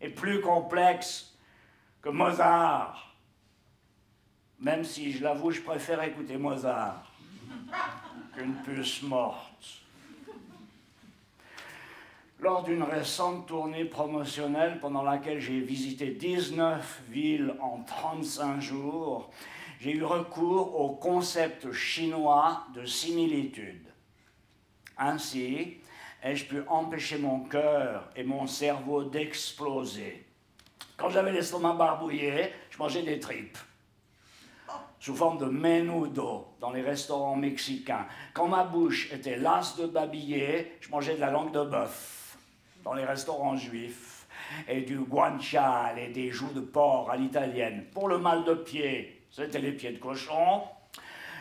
[0.00, 1.36] est plus complexe
[2.00, 3.06] que Mozart
[4.60, 7.04] même si, je l'avoue, je préfère écouter Mozart
[8.34, 9.82] qu'une puce morte.
[12.40, 19.30] Lors d'une récente tournée promotionnelle pendant laquelle j'ai visité 19 villes en 35 jours,
[19.80, 23.86] j'ai eu recours au concept chinois de similitude.
[24.98, 25.78] Ainsi,
[26.22, 30.26] ai-je pu empêcher mon cœur et mon cerveau d'exploser.
[30.96, 33.58] Quand j'avais l'estomac barbouillé, je mangeais des tripes
[34.98, 38.06] sous forme de menudo dans les restaurants mexicains.
[38.34, 42.36] Quand ma bouche était lasse de babiller, je mangeais de la langue de bœuf
[42.82, 44.26] dans les restaurants juifs
[44.66, 47.84] et du guanciale et des joues de porc à l'italienne.
[47.92, 50.62] Pour le mal de pied, c'était les pieds de cochon.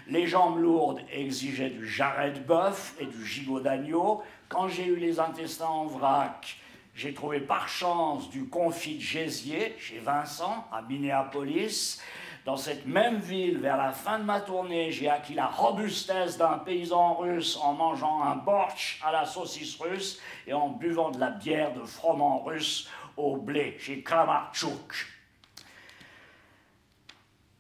[0.08, 4.22] Les jambes lourdes exigeaient du jarret de bœuf et du gigot d'agneau.
[4.50, 6.58] Quand j'ai eu les intestins en vrac,
[6.93, 12.02] j'ai trouvé par chance du confit de gésier chez Vincent à Minneapolis
[12.46, 16.60] dans cette même ville, vers la fin de ma tournée, j'ai acquis la robustesse d'un
[16.60, 21.32] paysan russe en mangeant un bortsch à la saucisse russe et en buvant de la
[21.32, 22.88] bière de froment russe
[23.18, 25.14] au blé chez Kramarchuk.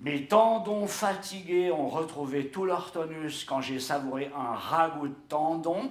[0.05, 5.89] Mes tendons fatigués ont retrouvé tout leur tonus quand j'ai savouré un ragoût de tendon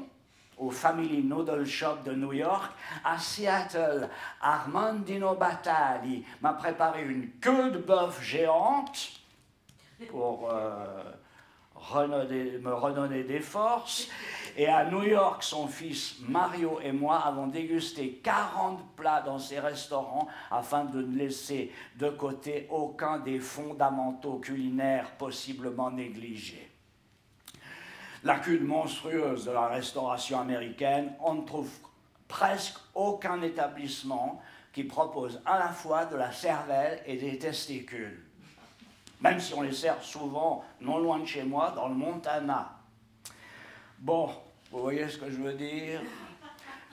[0.57, 4.09] au Family Noodle Shop de New York, à Seattle,
[4.41, 9.21] Armandino Batali m'a préparé une queue de bœuf géante
[10.11, 11.03] pour euh,
[11.97, 14.09] me redonner des forces.
[14.57, 19.59] Et à New York, son fils Mario et moi avons dégusté 40 plats dans ces
[19.59, 26.71] restaurants afin de ne laisser de côté aucun des fondamentaux culinaires possiblement négligés
[28.25, 31.71] lacune monstrueuse de la restauration américaine, on ne trouve
[32.27, 34.43] presque aucun établissement
[34.73, 38.25] qui propose à la fois de la cervelle et des testicules,
[39.21, 42.73] même si on les sert souvent non loin de chez moi, dans le Montana.
[44.05, 44.29] Bon,
[44.71, 45.99] vous voyez ce que je veux dire?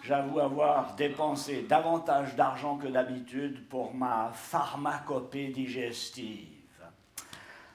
[0.02, 6.48] J'avoue avoir dépensé davantage d'argent que d'habitude pour ma pharmacopée digestive.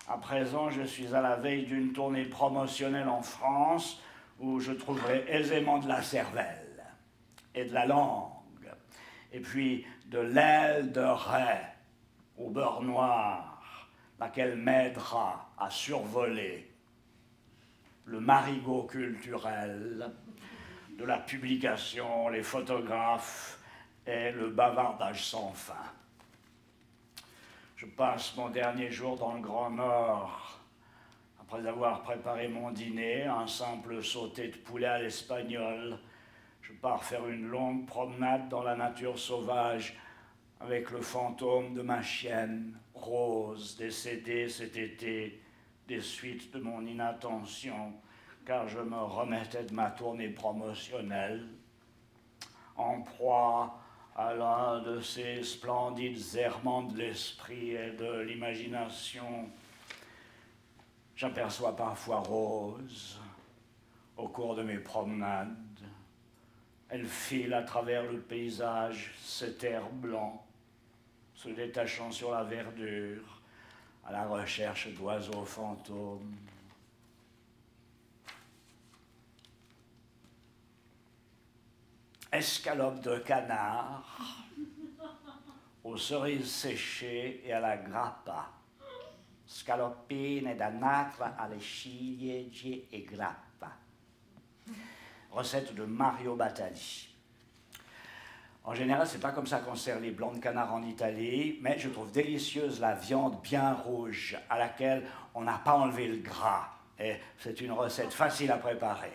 [0.09, 4.01] À présent, je suis à la veille d'une tournée promotionnelle en France
[4.41, 6.87] où je trouverai aisément de la cervelle
[7.55, 8.73] et de la langue,
[9.35, 11.75] et puis de l'aile de raie
[12.39, 16.75] au beurre noir, laquelle m'aidera à survoler
[18.07, 20.13] le marigot culturel
[20.97, 23.59] de la publication, les photographes
[24.07, 25.75] et le bavardage sans fin.
[27.77, 30.61] Je passe mon dernier jour dans le Grand Nord.
[31.41, 35.99] Après avoir préparé mon dîner, un simple sauté de poulet à l'espagnol,
[36.63, 39.97] je pars faire une longue promenade dans la nature sauvage
[40.61, 45.41] avec le fantôme de ma chienne, Rose, décédée cet été
[45.87, 47.93] des suites de mon inattention,
[48.45, 51.47] car je me remettais de ma tournée promotionnelle,
[52.77, 53.79] en proie
[54.15, 59.51] à l'un de ces splendides errements de l'esprit et de l'imagination,
[61.15, 63.21] j'aperçois parfois Rose
[64.17, 65.55] au cours de mes promenades.
[66.89, 70.47] Elle file à travers le paysage, cet air blanc,
[71.35, 73.36] se détachant sur la verdure,
[74.07, 76.37] à la recherche d'oiseaux fantômes.
[82.31, 84.45] Escalope de canard,
[85.85, 88.51] aux cerises séchées et à la grappa.
[89.47, 93.71] Scalopine da nacre alle ciliegie e grappa.
[95.31, 97.16] Recette de Mario Battali.
[98.67, 101.79] En général, c'est pas comme ça qu'on sert les blancs de canard en Italie, mais
[101.79, 105.07] je trouve délicieuse la viande bien rouge à laquelle
[105.37, 106.71] on n'a pas enlevé le gras.
[106.99, 109.13] Et c'est une recette facile à préparer.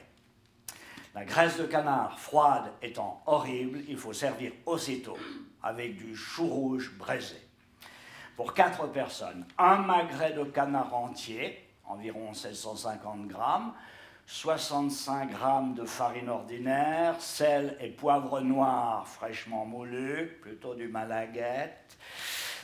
[1.14, 5.18] La graisse de canard froide étant horrible, il faut servir aussitôt
[5.62, 7.36] avec du chou rouge braisé.
[8.38, 13.74] Pour quatre personnes, un magret de canard entier, environ 1650 grammes,
[14.34, 21.98] 65 grammes de farine ordinaire, sel et poivre noir fraîchement moulu, plutôt du malaguette,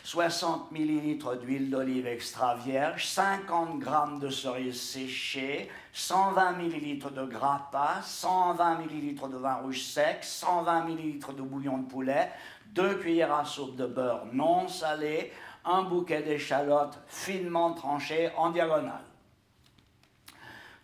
[0.05, 3.89] 60 ml d'huile d'olive extra vierge, 50 g
[4.22, 11.36] de cerises séchées, 120 ml de grappa, 120 ml de vin rouge sec, 120 ml
[11.36, 12.32] de bouillon de poulet,
[12.68, 15.34] 2 cuillères à soupe de beurre non salé,
[15.65, 19.07] un bouquet d'échalotes finement tranchées en diagonale.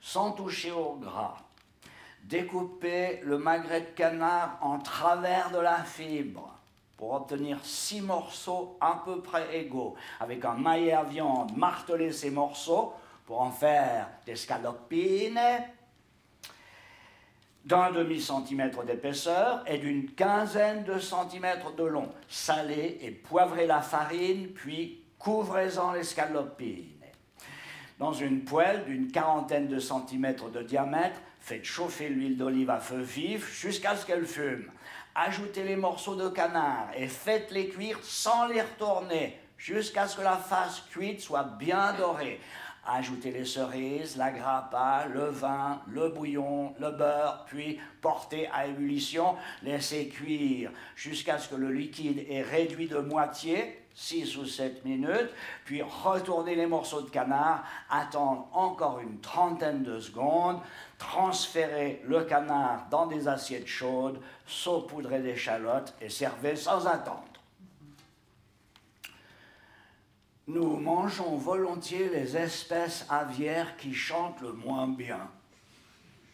[0.05, 1.37] Sans toucher au gras,
[2.25, 6.53] découpez le magret de canard en travers de la fibre
[6.97, 9.95] pour obtenir six morceaux à peu près égaux.
[10.19, 12.91] Avec un maillet à viande, marteler ces morceaux
[13.25, 15.39] pour en faire des scalopines
[17.63, 22.11] d'un demi-centimètre d'épaisseur et d'une quinzaine de centimètres de long.
[22.27, 26.92] Salez et poivrez la farine, puis couvrez-en les scalopines.
[27.99, 33.01] Dans une poêle d'une quarantaine de centimètres de diamètre, faites chauffer l'huile d'olive à feu
[33.01, 34.69] vif jusqu'à ce qu'elle fume
[35.15, 40.37] ajoutez les morceaux de canard et faites-les cuire sans les retourner jusqu'à ce que la
[40.37, 42.39] face cuite soit bien dorée.
[42.85, 49.37] Ajoutez les cerises, la grappa, le vin, le bouillon, le beurre, puis portez à ébullition,
[49.61, 55.29] laissez cuire jusqu'à ce que le liquide ait réduit de moitié, 6 ou 7 minutes,
[55.65, 60.59] puis retournez les morceaux de canard, attendre encore une trentaine de secondes,
[60.97, 67.23] transférez le canard dans des assiettes chaudes, saupoudrez d'échalotes et servez sans attendre.
[70.47, 75.29] Nous mangeons volontiers les espèces aviaires qui chantent le moins bien.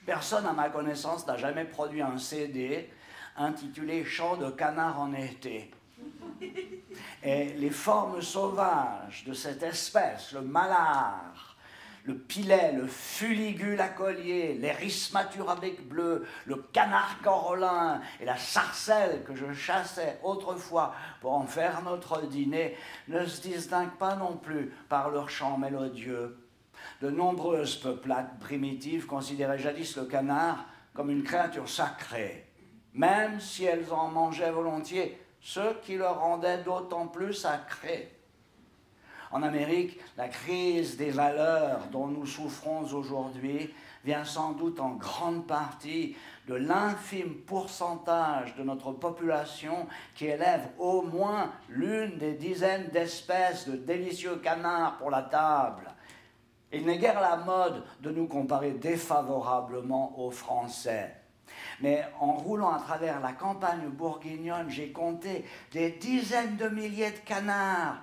[0.05, 2.89] Personne, à ma connaissance, n'a jamais produit un CD
[3.37, 5.69] intitulé Chant de canard en été.
[7.23, 11.57] Et les formes sauvages de cette espèce, le malard,
[12.05, 19.23] le pilet, le fuligule à collier, l'érismature avec bleu, le canard corolin et la sarcelle
[19.23, 22.75] que je chassais autrefois pour en faire notre dîner
[23.09, 26.37] ne se distinguent pas non plus par leur chant mélodieux.
[27.01, 32.47] De nombreuses peuplades primitives considéraient jadis le canard comme une créature sacrée,
[32.93, 38.15] même si elles en mangeaient volontiers, ce qui le rendait d'autant plus sacré.
[39.31, 43.71] En Amérique, la crise des valeurs dont nous souffrons aujourd'hui
[44.03, 46.15] vient sans doute en grande partie
[46.47, 53.75] de l'infime pourcentage de notre population qui élève au moins l'une des dizaines d'espèces de
[53.75, 55.93] délicieux canards pour la table.
[56.71, 61.18] Il n'est guère la mode de nous comparer défavorablement aux Français.
[61.81, 67.17] Mais en roulant à travers la campagne bourguignonne, j'ai compté des dizaines de milliers de
[67.19, 67.97] canards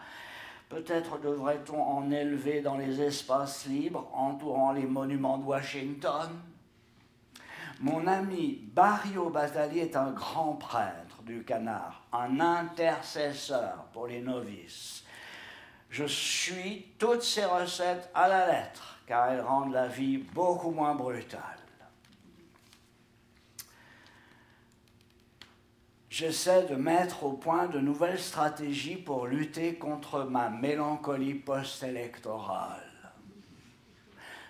[0.69, 6.29] Peut-être devrait-on en élever dans les espaces libres entourant les monuments de Washington.
[7.79, 15.05] Mon ami Barrio Basali est un grand prêtre du canard, un intercesseur pour les novices.
[15.89, 20.97] Je suis toutes ces recettes à la lettre, car elles rendent la vie beaucoup moins
[20.97, 21.66] brutale.
[26.17, 32.81] J'essaie de mettre au point de nouvelles stratégies pour lutter contre ma mélancolie post-électorale.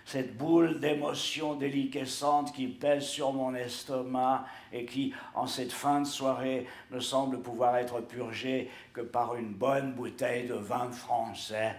[0.05, 6.07] Cette boule d'émotions déliquescentes qui pèse sur mon estomac et qui, en cette fin de
[6.07, 11.75] soirée, ne semble pouvoir être purgée que par une bonne bouteille de vin français.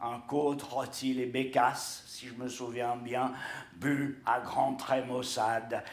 [0.00, 3.34] Un côte rôti les bécasses, si je me souviens bien,
[3.76, 5.84] bu à grands traits maussades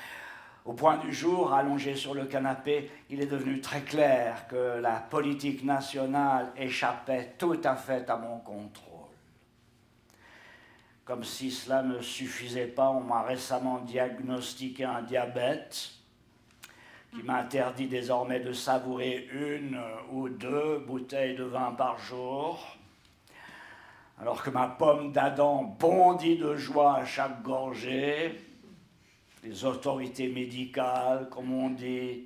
[0.66, 4.95] Au point du jour, allongé sur le canapé, il est devenu très clair que la
[4.95, 8.95] politique nationale échappait tout à fait à mon contrôle.
[11.05, 15.91] Comme si cela ne suffisait pas, on m'a récemment diagnostiqué un diabète
[17.13, 19.80] qui m'interdit désormais de savourer une
[20.11, 22.76] ou deux bouteilles de vin par jour,
[24.20, 28.45] alors que ma pomme d'Adam bondit de joie à chaque gorgée.
[29.46, 32.24] Les autorités médicales, comme on dit,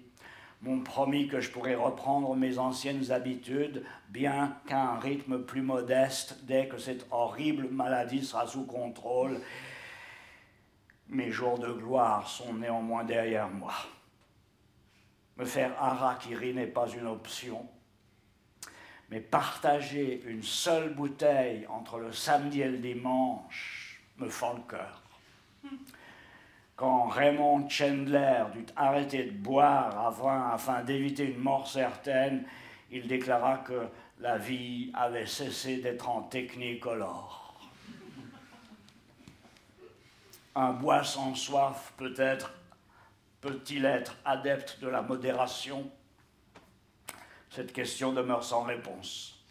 [0.62, 6.40] m'ont promis que je pourrais reprendre mes anciennes habitudes, bien qu'à un rythme plus modeste
[6.44, 9.42] dès que cette horrible maladie sera sous contrôle.
[11.10, 13.74] Mes jours de gloire sont néanmoins derrière moi.
[15.36, 17.68] Me faire harakiri n'est pas une option,
[19.10, 25.04] mais partager une seule bouteille entre le samedi et le dimanche me fend le cœur.
[26.80, 30.16] Quand Raymond Chandler dut arrêter de boire
[30.54, 32.46] afin, d'éviter une mort certaine,
[32.90, 33.90] il déclara que
[34.22, 37.60] la vie avait cessé d'être en technicolore.
[40.56, 42.54] Un bois sans soif peut-être
[43.42, 45.92] peut-il être adepte de la modération?
[47.50, 49.44] Cette question demeure sans réponse.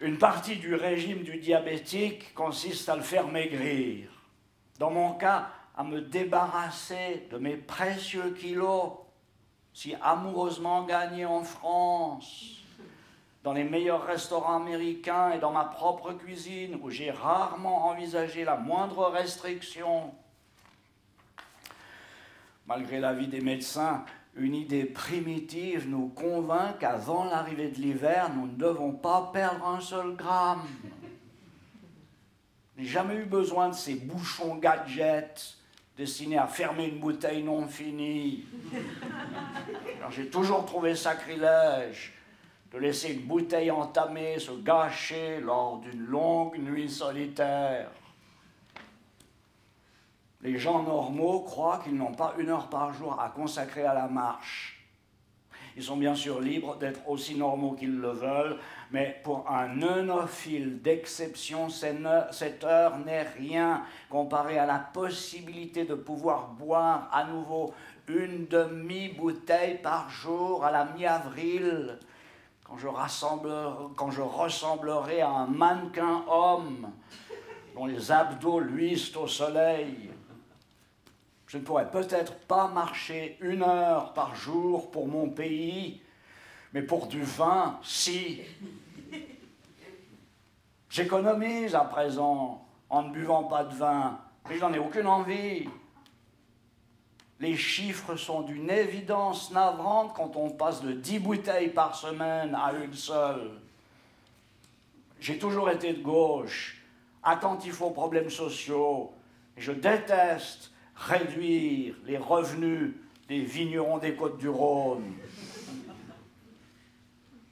[0.00, 4.08] Une partie du régime du diabétique consiste à le faire maigrir.
[4.78, 8.92] Dans mon cas, à me débarrasser de mes précieux kilos,
[9.72, 12.58] si amoureusement gagnés en France,
[13.42, 18.56] dans les meilleurs restaurants américains et dans ma propre cuisine, où j'ai rarement envisagé la
[18.56, 20.12] moindre restriction
[22.66, 24.04] malgré l'avis des médecins,
[24.34, 29.80] une idée primitive nous convainc qu'avant l'arrivée de l'hiver, nous ne devons pas perdre un
[29.80, 30.66] seul gramme.
[32.76, 35.58] Je n'ai jamais eu besoin de ces bouchons gadgets
[36.02, 38.44] destinés à fermer une bouteille non finie.
[40.10, 42.12] J'ai toujours trouvé sacrilège
[42.72, 47.88] de laisser une bouteille entamée se gâcher lors d'une longue nuit solitaire.
[50.40, 54.08] Les gens normaux croient qu'ils n'ont pas une heure par jour à consacrer à la
[54.08, 54.81] marche.
[55.76, 58.58] Ils sont bien sûr libres d'être aussi normaux qu'ils le veulent,
[58.90, 66.48] mais pour un neunophile d'exception, cette heure n'est rien comparée à la possibilité de pouvoir
[66.48, 67.72] boire à nouveau
[68.06, 71.98] une demi-bouteille par jour à la mi-avril,
[72.64, 72.88] quand je
[74.20, 76.90] ressemblerai à un mannequin homme
[77.74, 80.11] dont les abdos luisent au soleil.
[81.52, 86.00] Je ne pourrais peut-être pas marcher une heure par jour pour mon pays,
[86.72, 88.40] mais pour du vin, si.
[90.88, 95.68] J'économise à présent en ne buvant pas de vin, mais je n'en ai aucune envie.
[97.38, 102.72] Les chiffres sont d'une évidence navrante quand on passe de 10 bouteilles par semaine à
[102.82, 103.60] une seule.
[105.20, 106.82] J'ai toujours été de gauche,
[107.22, 109.12] attentif aux problèmes sociaux,
[109.58, 110.71] je déteste
[111.06, 112.92] réduire les revenus
[113.28, 115.12] des vignerons des côtes du Rhône.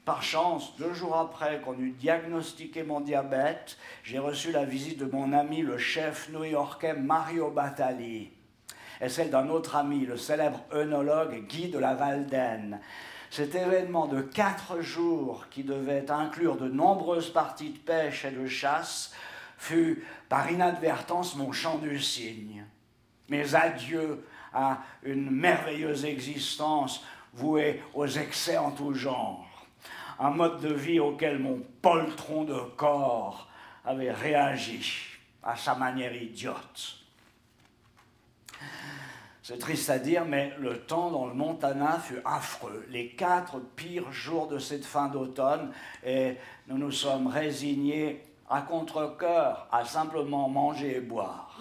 [0.04, 5.04] Par chance, deux jours après qu'on eut diagnostiqué mon diabète, j'ai reçu la visite de
[5.04, 8.30] mon ami le chef new-yorkais Mario Batali
[9.00, 12.80] et celle d'un autre ami, le célèbre œnologue Guy de la Valdaine.
[13.30, 18.46] Cet événement de quatre jours, qui devait inclure de nombreuses parties de pêche et de
[18.46, 19.14] chasse,
[19.56, 22.66] fut par inadvertance mon chant du cygne
[23.30, 29.46] mes adieux à une merveilleuse existence vouée aux excès en tout genre,
[30.18, 33.48] un mode de vie auquel mon poltron de corps
[33.84, 34.96] avait réagi
[35.42, 36.96] à sa manière idiote.
[39.42, 42.86] C'est triste à dire, mais le temps dans le Montana fut affreux.
[42.90, 45.72] Les quatre pires jours de cette fin d'automne,
[46.04, 46.36] et
[46.68, 51.58] nous nous sommes résignés à contre-coeur à simplement manger et boire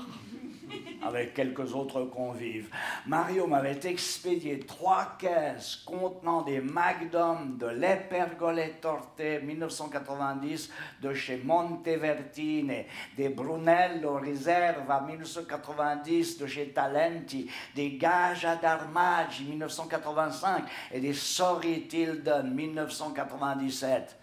[1.01, 2.69] avec quelques autres convives.
[3.05, 13.29] Mario m'avait expédié trois caisses contenant des Magnum de l'Epergoletorte 1990 de chez Montevertine, des
[13.29, 24.17] Brunello Riserva 1990 de chez Talenti, des Gaja d'Armaggi 1985 et des Sorry Tilden 1997.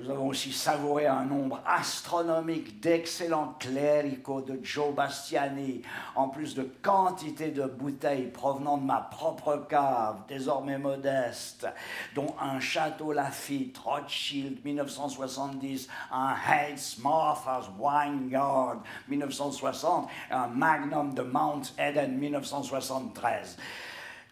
[0.00, 5.82] Nous avons aussi savouré un nombre astronomique d'excellents cléricaux de Joe Bastiani,
[6.14, 11.66] en plus de quantité de bouteilles provenant de ma propre cave, désormais modeste,
[12.14, 21.22] dont un Château Lafitte, Rothschild 1970, un Hayes Martha's Wineyard 1960 et un Magnum de
[21.22, 23.56] Mount Eden 1973.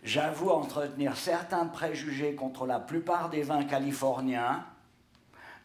[0.05, 4.65] J'avoue entretenir certains préjugés contre la plupart des vins californiens,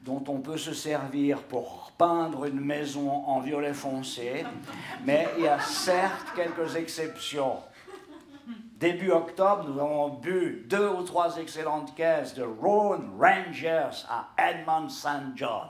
[0.03, 4.43] dont on peut se servir pour peindre une maison en violet foncé,
[5.05, 7.57] mais il y a certes quelques exceptions.
[8.75, 14.89] Début octobre, nous avons bu deux ou trois excellentes caisses de Rhone Rangers à Edmond
[14.89, 15.35] St.
[15.35, 15.67] John.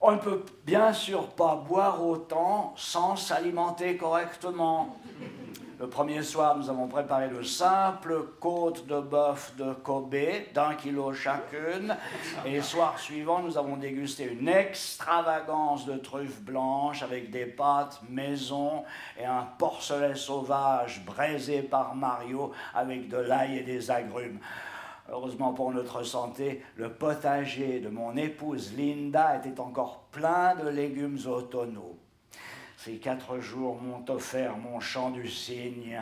[0.00, 4.98] On ne peut bien sûr pas boire autant sans s'alimenter correctement.
[5.80, 10.14] Le premier soir, nous avons préparé de simples côtes de bœuf de Kobe,
[10.54, 11.96] d'un kilo chacune.
[12.46, 18.00] Et le soir suivant, nous avons dégusté une extravagance de truffes blanches avec des pâtes
[18.08, 18.84] maison
[19.18, 24.38] et un porcelet sauvage braisé par Mario avec de l'ail et des agrumes.
[25.10, 31.18] Heureusement pour notre santé, le potager de mon épouse Linda était encore plein de légumes
[31.26, 31.98] automnaux.
[32.84, 35.98] Ces quatre jours m'ont offert mon chant du cygne,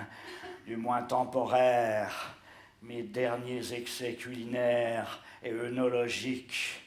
[0.66, 2.34] du moins temporaire,
[2.82, 6.82] mes derniers excès culinaires et œnologiques.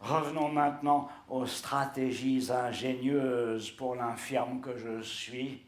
[0.00, 5.60] Revenons maintenant aux stratégies ingénieuses pour l'infirme que je suis.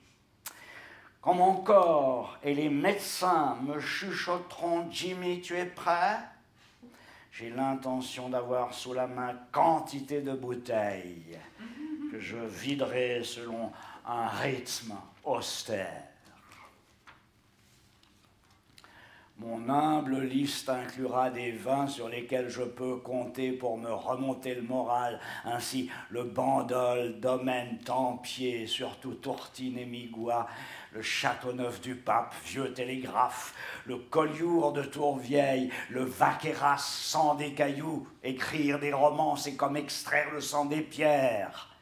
[1.20, 6.16] Quand mon corps et les médecins me chuchoteront Jimmy, tu es prêt?
[7.30, 11.38] J'ai l'intention d'avoir sous la main quantité de bouteilles
[12.18, 13.72] je viderai selon
[14.06, 14.94] un rythme
[15.24, 16.02] austère.
[19.38, 24.62] Mon humble liste inclura des vins sur lesquels je peux compter pour me remonter le
[24.62, 30.46] moral, ainsi le Bandol, Domaine, Tempier, surtout Tourtine et Migua,
[30.92, 33.54] le Châteauneuf du Pape, Vieux Télégraphe,
[33.84, 40.30] le Collioure de Tourvieille, le Vaqueras sans des cailloux, écrire des romans, c'est comme extraire
[40.32, 41.75] le sang des pierres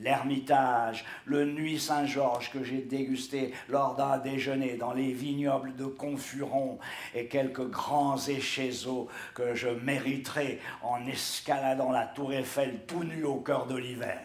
[0.00, 6.78] l'Ermitage, le Nuit Saint-Georges que j'ai dégusté lors d'un déjeuner dans les vignobles de Confuron
[7.14, 13.36] et quelques grands échezeaux que je mériterai en escaladant la tour Eiffel tout nu au
[13.36, 14.20] cœur de l'hiver.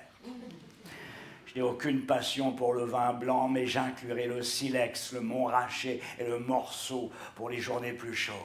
[1.45, 6.25] Je n'ai aucune passion pour le vin blanc, mais j'inclurai le silex, le montrachet et
[6.25, 8.35] le morceau pour les journées plus chaudes.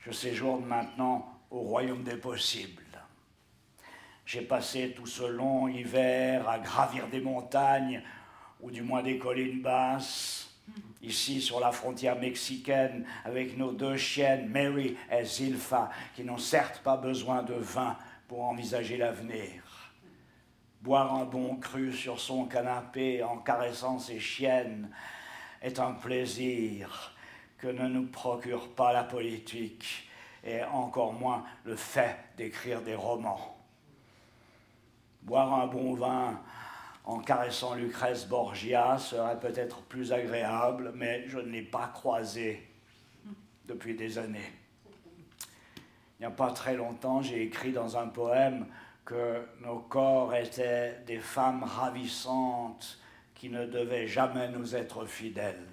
[0.00, 2.89] Je séjourne maintenant au royaume des possibles.
[4.32, 8.00] J'ai passé tout ce long hiver à gravir des montagnes,
[8.60, 10.56] ou du moins des collines basses,
[11.02, 16.80] ici sur la frontière mexicaine, avec nos deux chiennes, Mary et Zilpha, qui n'ont certes
[16.84, 17.96] pas besoin de vin
[18.28, 19.64] pour envisager l'avenir.
[20.80, 24.90] Boire un bon cru sur son canapé en caressant ses chiennes
[25.60, 27.16] est un plaisir
[27.58, 30.08] que ne nous procure pas la politique
[30.44, 33.59] et encore moins le fait d'écrire des romans.
[35.22, 36.40] Boire un bon vin
[37.04, 42.66] en caressant Lucrèce Borgia serait peut-être plus agréable, mais je ne l'ai pas croisé
[43.66, 44.52] depuis des années.
[46.18, 48.66] Il n'y a pas très longtemps, j'ai écrit dans un poème
[49.04, 52.98] que nos corps étaient des femmes ravissantes
[53.34, 55.66] qui ne devaient jamais nous être fidèles.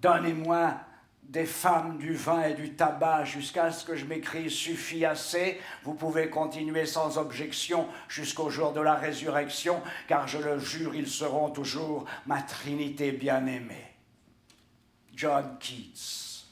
[0.00, 0.74] Donnez-moi
[1.30, 5.60] des femmes, du vin et du tabac jusqu'à ce que je m'écris suffit assez.
[5.84, 11.08] Vous pouvez continuer sans objection jusqu'au jour de la résurrection, car je le jure, ils
[11.08, 13.94] seront toujours ma Trinité bien-aimée.
[15.14, 16.46] John Keats.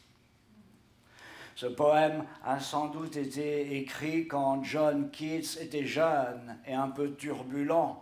[1.56, 7.16] Ce poème a sans doute été écrit quand John Keats était jeune et un peu
[7.16, 8.00] turbulent.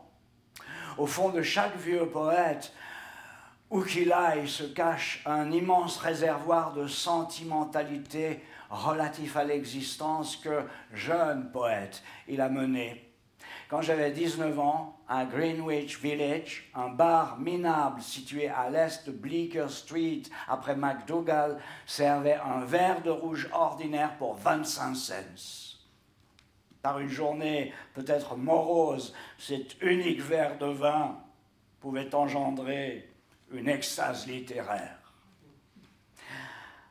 [0.99, 2.74] Au fond de chaque vieux poète,
[3.71, 8.41] où qu'il aille se cache un immense réservoir de sentimentalité
[8.71, 13.03] relatif à l'existence que, jeune poète, il a mené.
[13.69, 19.71] Quand j'avais 19 ans, à Greenwich Village, un bar minable situé à l'est de Bleecker
[19.71, 25.77] Street, après McDougall, servait un verre de rouge ordinaire pour 25 cents.
[26.81, 31.19] Par une journée peut-être morose, cet unique verre de vin
[31.81, 33.16] pouvait engendrer
[33.53, 34.99] une extase littéraire.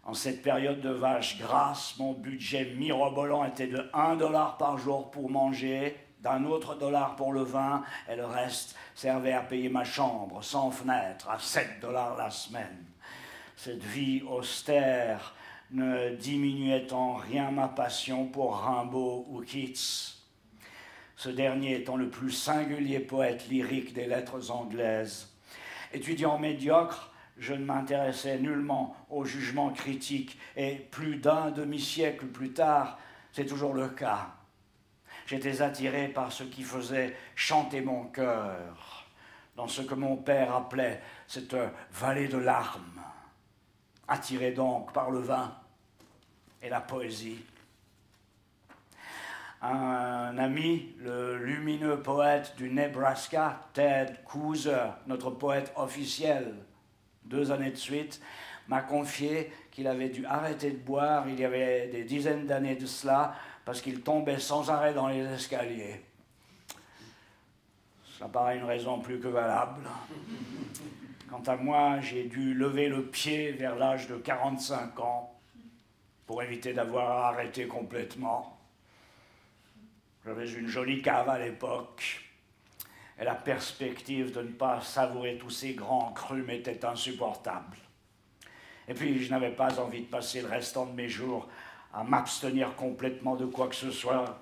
[0.03, 5.09] En cette période de vache grasse, mon budget mirobolant était de 1 dollar par jour
[5.09, 9.83] pour manger, d'un autre dollar pour le vin, et le reste servait à payer ma
[9.83, 12.85] chambre, sans fenêtre, à 7 dollars la semaine.
[13.55, 15.35] Cette vie austère
[15.71, 20.13] ne diminuait en rien ma passion pour Rimbaud ou Keats.
[21.15, 25.34] Ce dernier étant le plus singulier poète lyrique des lettres anglaises.
[25.95, 32.99] Étudiant médiocre, je ne m'intéressais nullement au jugement critique, et plus d'un demi-siècle plus tard,
[33.31, 34.27] c'est toujours le cas.
[35.25, 39.07] J'étais attiré par ce qui faisait chanter mon cœur,
[39.55, 41.55] dans ce que mon père appelait cette
[41.93, 43.01] vallée de larmes.
[44.09, 45.55] Attiré donc par le vin
[46.61, 47.41] et la poésie.
[49.61, 56.53] Un ami, le lumineux poète du Nebraska, Ted Cooser, notre poète officiel,
[57.23, 58.21] deux années de suite,
[58.67, 62.85] m'a confié qu'il avait dû arrêter de boire il y avait des dizaines d'années de
[62.85, 66.01] cela parce qu'il tombait sans arrêt dans les escaliers.
[68.19, 69.81] Ça paraît une raison plus que valable.
[71.29, 75.35] Quant à moi, j'ai dû lever le pied vers l'âge de 45 ans
[76.25, 78.54] pour éviter d'avoir arrêté complètement.
[80.25, 82.23] J'avais une jolie cave à l'époque
[83.19, 87.77] et la perspective de ne pas savourer tous ces grands crus m'était insupportable.
[88.87, 91.47] Et puis, je n'avais pas envie de passer le restant de mes jours
[91.93, 94.41] à m'abstenir complètement de quoi que ce soit.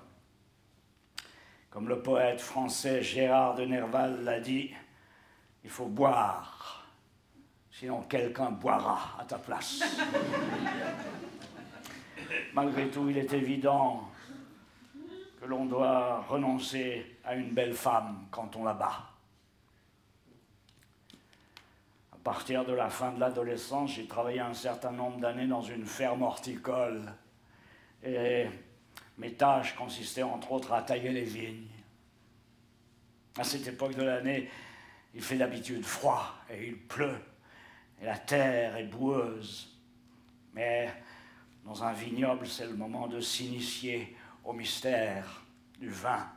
[1.68, 4.72] Comme le poète français Gérard de Nerval l'a dit,
[5.64, 6.88] il faut boire,
[7.70, 9.82] sinon quelqu'un boira à ta place.
[12.54, 14.08] Malgré tout, il est évident
[15.44, 19.10] que l'on doit renoncer à une belle femme quand on la bat.
[22.12, 25.84] À partir de la fin de l'adolescence, j'ai travaillé un certain nombre d'années dans une
[25.84, 27.12] ferme horticole.
[28.02, 28.46] Et
[29.18, 31.68] mes tâches consistaient entre autres à tailler les vignes.
[33.36, 34.48] À cette époque de l'année,
[35.14, 37.20] il fait d'habitude froid et il pleut,
[38.00, 39.78] et la terre est boueuse.
[40.54, 40.90] Mais
[41.66, 45.42] dans un vignoble, c'est le moment de s'initier au mystère
[45.78, 46.30] du vin.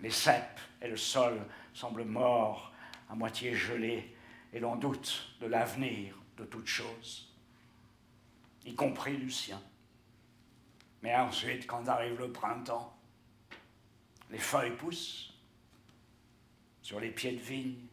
[0.00, 1.40] Les cèpes et le sol
[1.72, 2.72] semblent morts,
[3.08, 4.14] à moitié gelés,
[4.52, 7.32] et l'on doute de l'avenir de toute chose,
[8.64, 9.62] y compris du sien.
[11.02, 12.96] Mais ensuite, quand arrive le printemps,
[14.30, 15.32] les feuilles poussent
[16.80, 17.86] sur les pieds de vigne,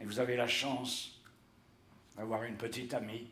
[0.00, 1.20] et vous avez la chance
[2.16, 3.28] d'avoir une petite amie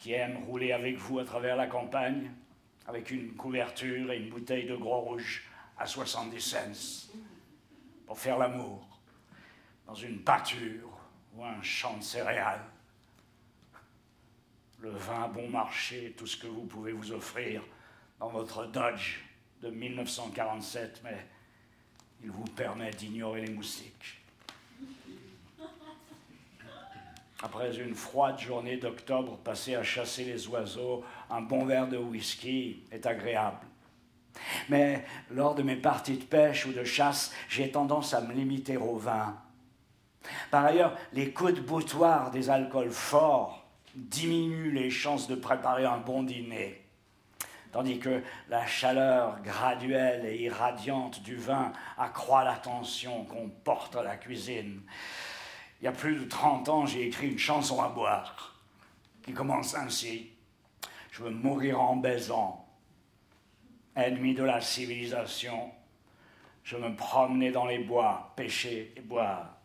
[0.00, 2.30] qui aime rouler avec vous à travers la campagne,
[2.86, 5.46] avec une couverture et une bouteille de gros rouge
[5.78, 7.08] à 70 cents,
[8.06, 8.98] pour faire l'amour
[9.86, 10.88] dans une pâture
[11.34, 12.64] ou un champ de céréales.
[14.78, 17.62] Le vin bon marché, tout ce que vous pouvez vous offrir
[18.18, 19.20] dans votre Dodge
[19.60, 21.26] de 1947, mais
[22.22, 24.19] il vous permet d'ignorer les moustiques.
[27.42, 32.84] Après une froide journée d'octobre passée à chasser les oiseaux, un bon verre de whisky
[32.92, 33.66] est agréable.
[34.68, 38.76] Mais lors de mes parties de pêche ou de chasse, j'ai tendance à me limiter
[38.76, 39.36] au vin.
[40.50, 43.64] Par ailleurs, les coups de boutoir des alcools forts
[43.94, 46.84] diminuent les chances de préparer un bon dîner,
[47.72, 54.16] tandis que la chaleur graduelle et irradiante du vin accroît l'attention qu'on porte à la
[54.16, 54.82] cuisine
[55.80, 58.54] il y a plus de 30 ans, j'ai écrit une chanson à boire
[59.22, 60.30] qui commence ainsi.
[61.10, 62.68] Je veux mourir en baisant,
[63.96, 65.72] ennemi de la civilisation.
[66.64, 69.56] Je me promener dans les bois, pêcher et boire.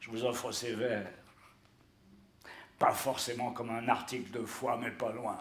[0.00, 1.10] Je vous offre ces vers,
[2.78, 5.38] pas forcément comme un article de foi, mais pas loin.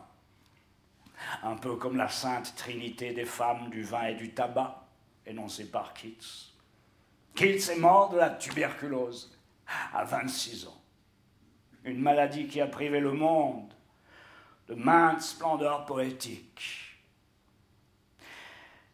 [1.44, 4.88] Un peu comme la sainte trinité des femmes du vin et du tabac,
[5.26, 6.57] énoncée par Keats
[7.38, 9.32] qu'il est mort de la tuberculose
[9.94, 10.82] à 26 ans.
[11.84, 13.72] Une maladie qui a privé le monde
[14.68, 16.98] de maintes splendeurs poétiques.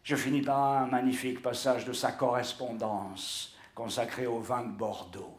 [0.04, 5.38] Je finis par un magnifique passage de sa correspondance consacrée au vin de Bordeaux.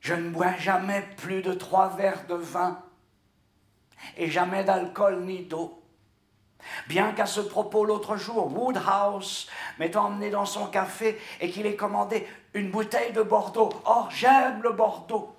[0.00, 2.80] Je ne bois jamais plus de trois verres de vin
[4.16, 5.82] et jamais d'alcool ni d'eau.
[6.88, 9.48] Bien qu'à ce propos, l'autre jour, Woodhouse
[9.78, 13.70] m'ait emmené dans son café et qu'il ait commandé une bouteille de Bordeaux.
[13.84, 15.36] Or, j'aime le Bordeaux.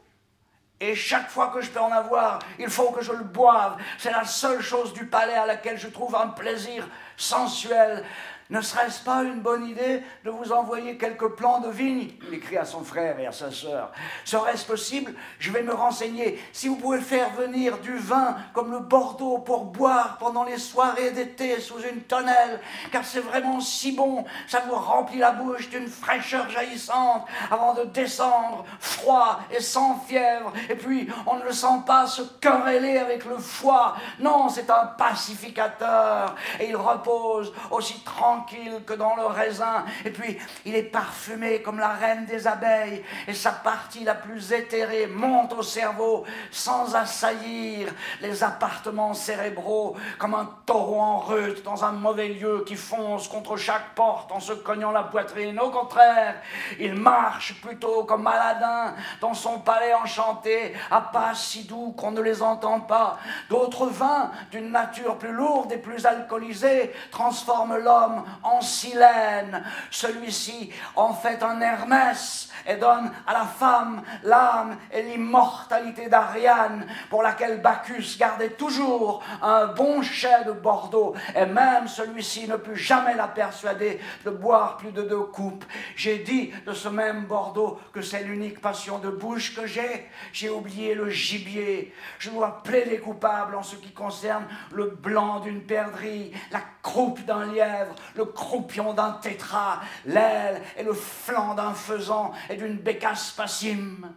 [0.80, 3.78] Et chaque fois que je peux en avoir, il faut que je le boive.
[3.98, 8.04] C'est la seule chose du palais à laquelle je trouve un plaisir sensuel.
[8.50, 12.58] Ne serait-ce pas une bonne idée de vous envoyer quelques plants de vigne Il écrit
[12.58, 13.92] à son frère et à sa sœur.
[14.24, 15.14] Serait-ce possible?
[15.38, 16.42] Je vais me renseigner.
[16.54, 21.12] Si vous pouvez faire venir du vin comme le Bordeaux pour boire pendant les soirées
[21.12, 25.88] d'été sous une tonnelle, car c'est vraiment si bon, ça vous remplit la bouche d'une
[25.88, 30.54] fraîcheur jaillissante avant de descendre, froid et sans fièvre.
[30.70, 33.96] Et puis, on ne le sent pas se quereller avec le foie.
[34.20, 36.34] Non, c'est un pacificateur.
[36.62, 39.86] Et il repose aussi tranquille tranquille que dans le raisin.
[40.06, 43.04] Et puis, il est parfumé comme la reine des abeilles.
[43.28, 47.90] Et sa partie la plus éthérée monte au cerveau sans assaillir
[48.22, 53.58] les appartements cérébraux comme un taureau en rut dans un mauvais lieu qui fonce contre
[53.58, 55.60] chaque porte en se cognant la poitrine.
[55.60, 56.36] Au contraire,
[56.80, 62.22] il marche plutôt comme Aladin dans son palais enchanté, à pas si doux qu'on ne
[62.22, 63.18] les entend pas.
[63.50, 69.64] D'autres vins d'une nature plus lourde et plus alcoolisée transforment l'homme en silène.
[69.92, 77.24] Celui-ci en fait un Hermès et donne à la femme l'âme et l'immortalité d'Ariane, pour
[77.24, 83.16] laquelle Bacchus gardait toujours un bon chai de Bordeaux, et même celui-ci ne put jamais
[83.16, 85.66] la persuader de boire plus de deux coupes.
[85.96, 90.10] J'ai dit de ce même Bordeaux que c'est l'unique passion de bouche que j'ai.
[90.34, 91.94] J'ai oublié le gibier.
[92.20, 97.52] Je dois plaider coupable en ce qui concerne le blanc d'une perdrix, la croupe d'un
[97.52, 104.14] lièvre, le croupion d'un tétra, l'aile et le flanc d'un faisan et d'une bécasse passime.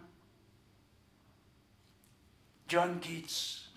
[2.69, 3.67] John Keats,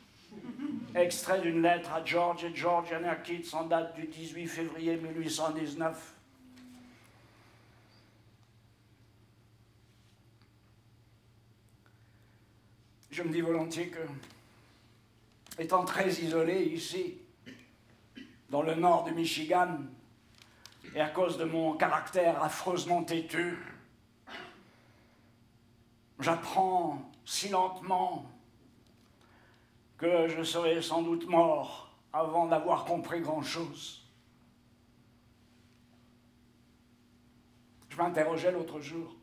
[0.94, 6.14] extrait d'une lettre à George et Georgiana Keats en date du 18 février 1819.
[13.10, 14.06] Je me dis volontiers que,
[15.58, 17.18] étant très isolé ici,
[18.50, 19.78] dans le nord du Michigan,
[20.94, 23.58] et à cause de mon caractère affreusement têtu,
[26.20, 28.30] j'apprends si lentement
[29.96, 34.04] que je serai sans doute mort avant d'avoir compris grand-chose.
[37.88, 39.16] Je m'interrogeais l'autre jour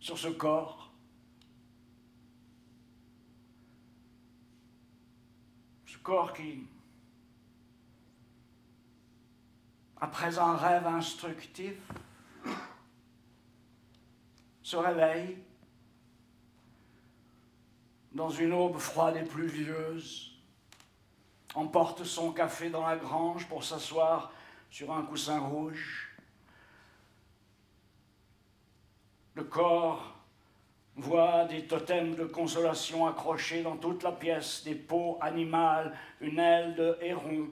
[0.00, 0.90] sur ce corps.
[5.86, 6.66] Ce corps qui
[10.00, 11.74] après un rêve instructif,
[14.62, 15.36] se réveille
[18.12, 20.40] dans une aube froide et pluvieuse,
[21.54, 24.32] emporte son café dans la grange pour s'asseoir
[24.70, 26.16] sur un coussin rouge.
[29.34, 30.17] Le corps
[30.98, 36.74] voit des totems de consolation accrochés dans toute la pièce, des peaux animales, une aile
[36.74, 37.48] de héron,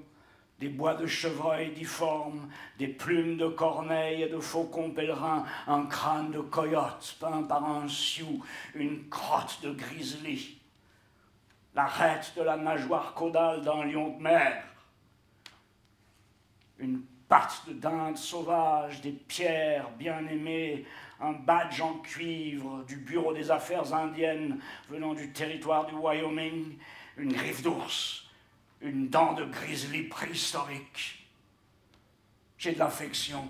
[0.58, 6.30] des bois de chevreuil difformes, des plumes de corneille et de faucons pèlerins, un crâne
[6.30, 8.42] de coyote peint par un sioux,
[8.74, 10.58] une crotte de grizzly,
[11.74, 14.64] l'arête de la nageoire caudale d'un lion de mer,
[16.78, 20.86] une patte de dinde sauvage, des pierres bien aimées,
[21.20, 26.76] un badge en cuivre du Bureau des affaires indiennes venant du territoire du Wyoming,
[27.16, 28.28] une griffe d'ours,
[28.80, 31.26] une dent de grizzly préhistorique.
[32.58, 33.48] J'ai de l'affection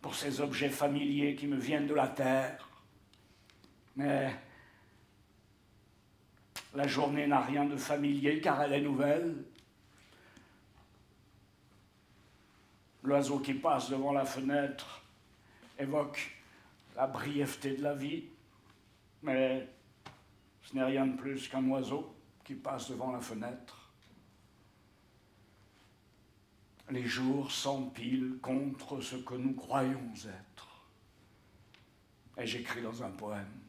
[0.00, 2.68] pour ces objets familiers qui me viennent de la terre.
[3.96, 4.34] Mais
[6.74, 9.44] la journée n'a rien de familier car elle est nouvelle.
[13.02, 15.05] L'oiseau qui passe devant la fenêtre
[15.78, 16.30] évoque
[16.94, 18.24] la brièveté de la vie,
[19.22, 19.68] mais
[20.62, 22.14] ce n'est rien de plus qu'un oiseau
[22.44, 23.90] qui passe devant la fenêtre.
[26.90, 30.86] Les jours s'empilent contre ce que nous croyons être.
[32.38, 33.60] Et j'écris dans un poème.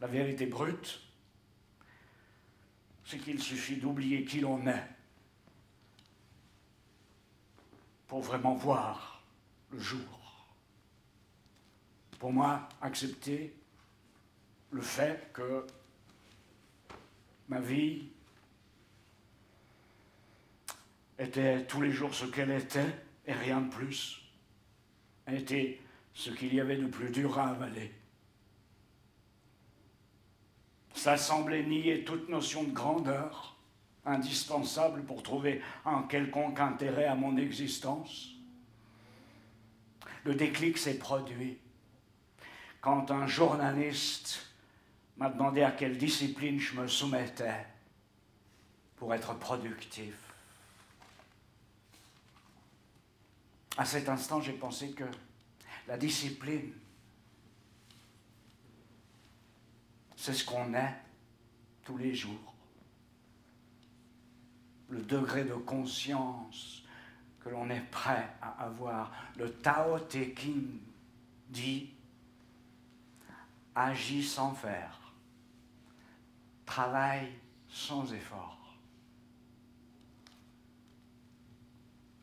[0.00, 1.00] La vérité brute,
[3.04, 4.88] c'est qu'il suffit d'oublier qui l'on est
[8.06, 9.13] pour vraiment voir
[9.78, 10.46] jour.
[12.18, 13.54] Pour moi, accepter
[14.70, 15.66] le fait que
[17.48, 18.08] Ma vie
[21.18, 24.22] était tous les jours ce qu'elle était et rien de plus.
[25.30, 25.80] Était
[26.14, 27.92] ce qu'il y avait de plus dur à avaler.
[30.94, 33.56] Ça semblait nier toute notion de grandeur,
[34.06, 38.33] indispensable pour trouver un quelconque intérêt à mon existence.
[40.24, 41.58] Le déclic s'est produit
[42.80, 44.46] quand un journaliste
[45.16, 47.66] m'a demandé à quelle discipline je me soumettais.
[48.96, 50.14] pour être productif.
[53.76, 55.04] À cet instant, j'ai pensé que
[55.88, 56.72] la discipline,
[60.16, 60.94] c'est ce qu'on est
[61.84, 62.54] tous les jours.
[64.88, 66.83] Le degré de conscience
[67.44, 69.12] que l'on est prêt à avoir.
[69.36, 70.80] Le Tao Te Ching
[71.50, 71.92] dit
[73.74, 75.12] agis sans faire,
[76.64, 77.28] travaille
[77.68, 78.76] sans effort.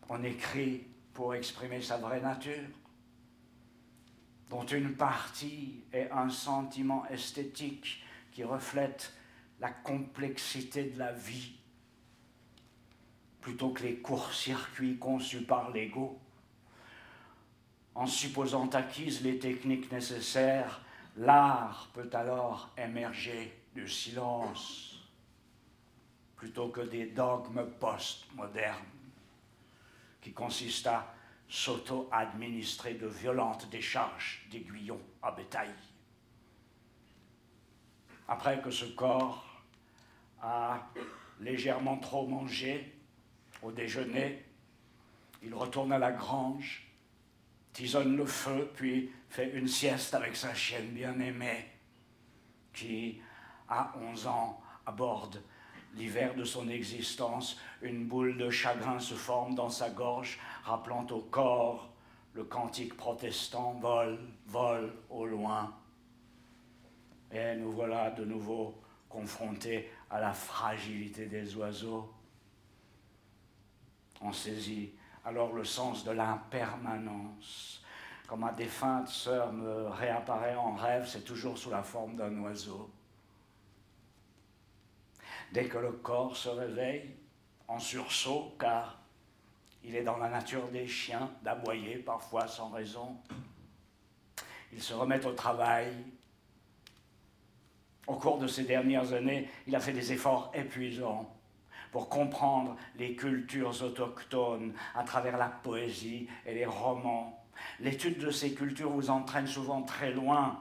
[0.10, 2.68] On écrit pour exprimer sa vraie nature,
[4.50, 9.14] dont une partie est un sentiment esthétique qui reflète
[9.60, 11.54] la complexité de la vie,
[13.42, 16.20] plutôt que les courts-circuits conçus par l'ego.
[17.96, 20.82] En supposant acquises les techniques nécessaires,
[21.18, 25.00] l'art peut alors émerger du silence,
[26.36, 28.86] plutôt que des dogmes post-modernes
[30.22, 31.14] qui consistent à
[31.50, 35.74] s'auto-administrer de violentes décharges d'aiguillons à bétail.
[38.28, 39.46] Après que ce corps
[40.42, 40.80] a
[41.42, 43.01] légèrement trop mangé
[43.62, 44.44] au déjeuner,
[45.44, 46.88] il retourne à la grange,
[47.74, 51.66] tisonne le feu, puis fait une sieste avec sa chienne bien-aimée,
[52.74, 53.22] qui,
[53.68, 55.42] à 11 ans, aborde
[55.96, 61.22] l'hiver de son existence, une boule de chagrin se forme dans sa gorge, rappelant au
[61.22, 61.92] corps
[62.34, 65.74] le cantique protestant Vol, vol au loin.
[67.32, 68.76] Et nous voilà de nouveau
[69.10, 72.14] confrontés à la fragilité des oiseaux.
[74.22, 74.94] On saisit
[75.26, 77.84] alors le sens de l'impermanence.
[78.28, 82.90] Quand ma défunte sœur me réapparaît en rêve, c'est toujours sous la forme d'un oiseau.
[85.52, 87.16] Dès que le corps se réveille,
[87.68, 89.00] en sursaut, car
[89.84, 93.18] il est dans la nature des chiens d'aboyer parfois sans raison,
[94.72, 95.94] ils se remettent au travail.
[98.08, 101.41] Au cours de ces dernières années, il a fait des efforts épuisants
[101.92, 107.46] pour comprendre les cultures autochtones à travers la poésie et les romans.
[107.80, 110.60] L'étude de ces cultures vous entraîne souvent très loin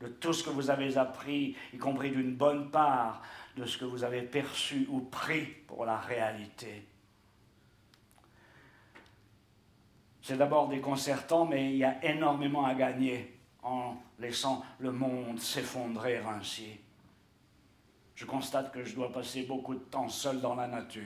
[0.00, 3.22] de tout ce que vous avez appris, y compris d'une bonne part
[3.56, 6.86] de ce que vous avez perçu ou pris pour la réalité.
[10.20, 16.18] C'est d'abord déconcertant, mais il y a énormément à gagner en laissant le monde s'effondrer
[16.18, 16.80] ainsi.
[18.16, 21.02] Je constate que je dois passer beaucoup de temps seul dans la nature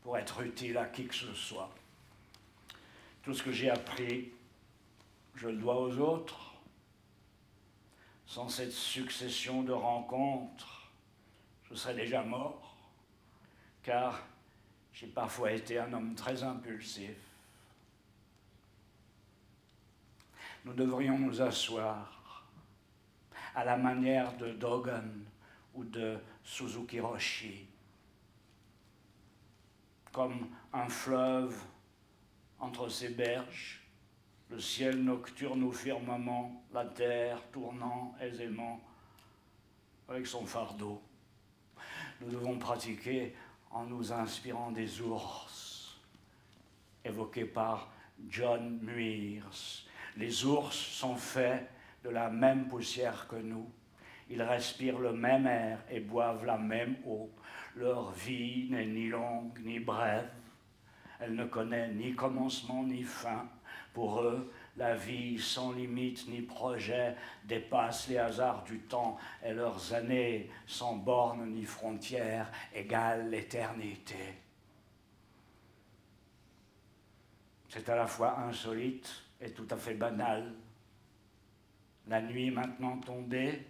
[0.00, 1.74] pour être utile à qui que ce soit.
[3.24, 4.32] Tout ce que j'ai appris,
[5.34, 6.54] je le dois aux autres.
[8.26, 10.88] Sans cette succession de rencontres,
[11.68, 12.76] je serais déjà mort,
[13.82, 14.22] car
[14.92, 17.16] j'ai parfois été un homme très impulsif.
[20.64, 22.44] Nous devrions nous asseoir
[23.56, 25.24] à la manière de Dogen
[25.76, 27.66] ou de Suzuki Roshi,
[30.12, 31.56] comme un fleuve
[32.58, 33.82] entre ses berges,
[34.48, 38.80] le ciel nocturne au firmament, la terre tournant aisément
[40.08, 41.02] avec son fardeau
[42.20, 43.34] nous devons pratiquer
[43.70, 45.98] en nous inspirant des ours,
[47.04, 47.90] évoqués par
[48.28, 49.84] John Muirs.
[50.16, 51.68] Les ours sont faits
[52.02, 53.70] de la même poussière que nous.
[54.28, 57.30] Ils respirent le même air et boivent la même eau.
[57.76, 60.30] Leur vie n'est ni longue ni brève.
[61.20, 63.48] Elle ne connaît ni commencement ni fin.
[63.92, 69.94] Pour eux, la vie sans limite ni projet dépasse les hasards du temps et leurs
[69.94, 74.34] années sans bornes ni frontières égalent l'éternité.
[77.68, 79.10] C'est à la fois insolite
[79.40, 80.52] et tout à fait banal.
[82.08, 83.66] La nuit maintenant tombée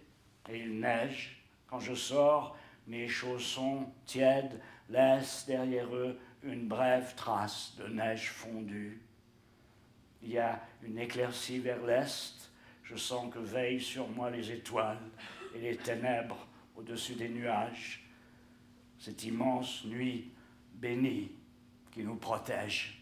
[0.49, 1.43] et il neige.
[1.67, 9.01] Quand je sors, mes chaussons tièdes laissent derrière eux une brève trace de neige fondue.
[10.21, 12.49] Il y a une éclaircie vers l'est.
[12.83, 15.01] Je sens que veillent sur moi les étoiles
[15.53, 18.05] et les ténèbres au-dessus des nuages.
[18.97, 20.31] Cette immense nuit
[20.73, 21.31] bénie
[21.91, 22.96] qui nous protège.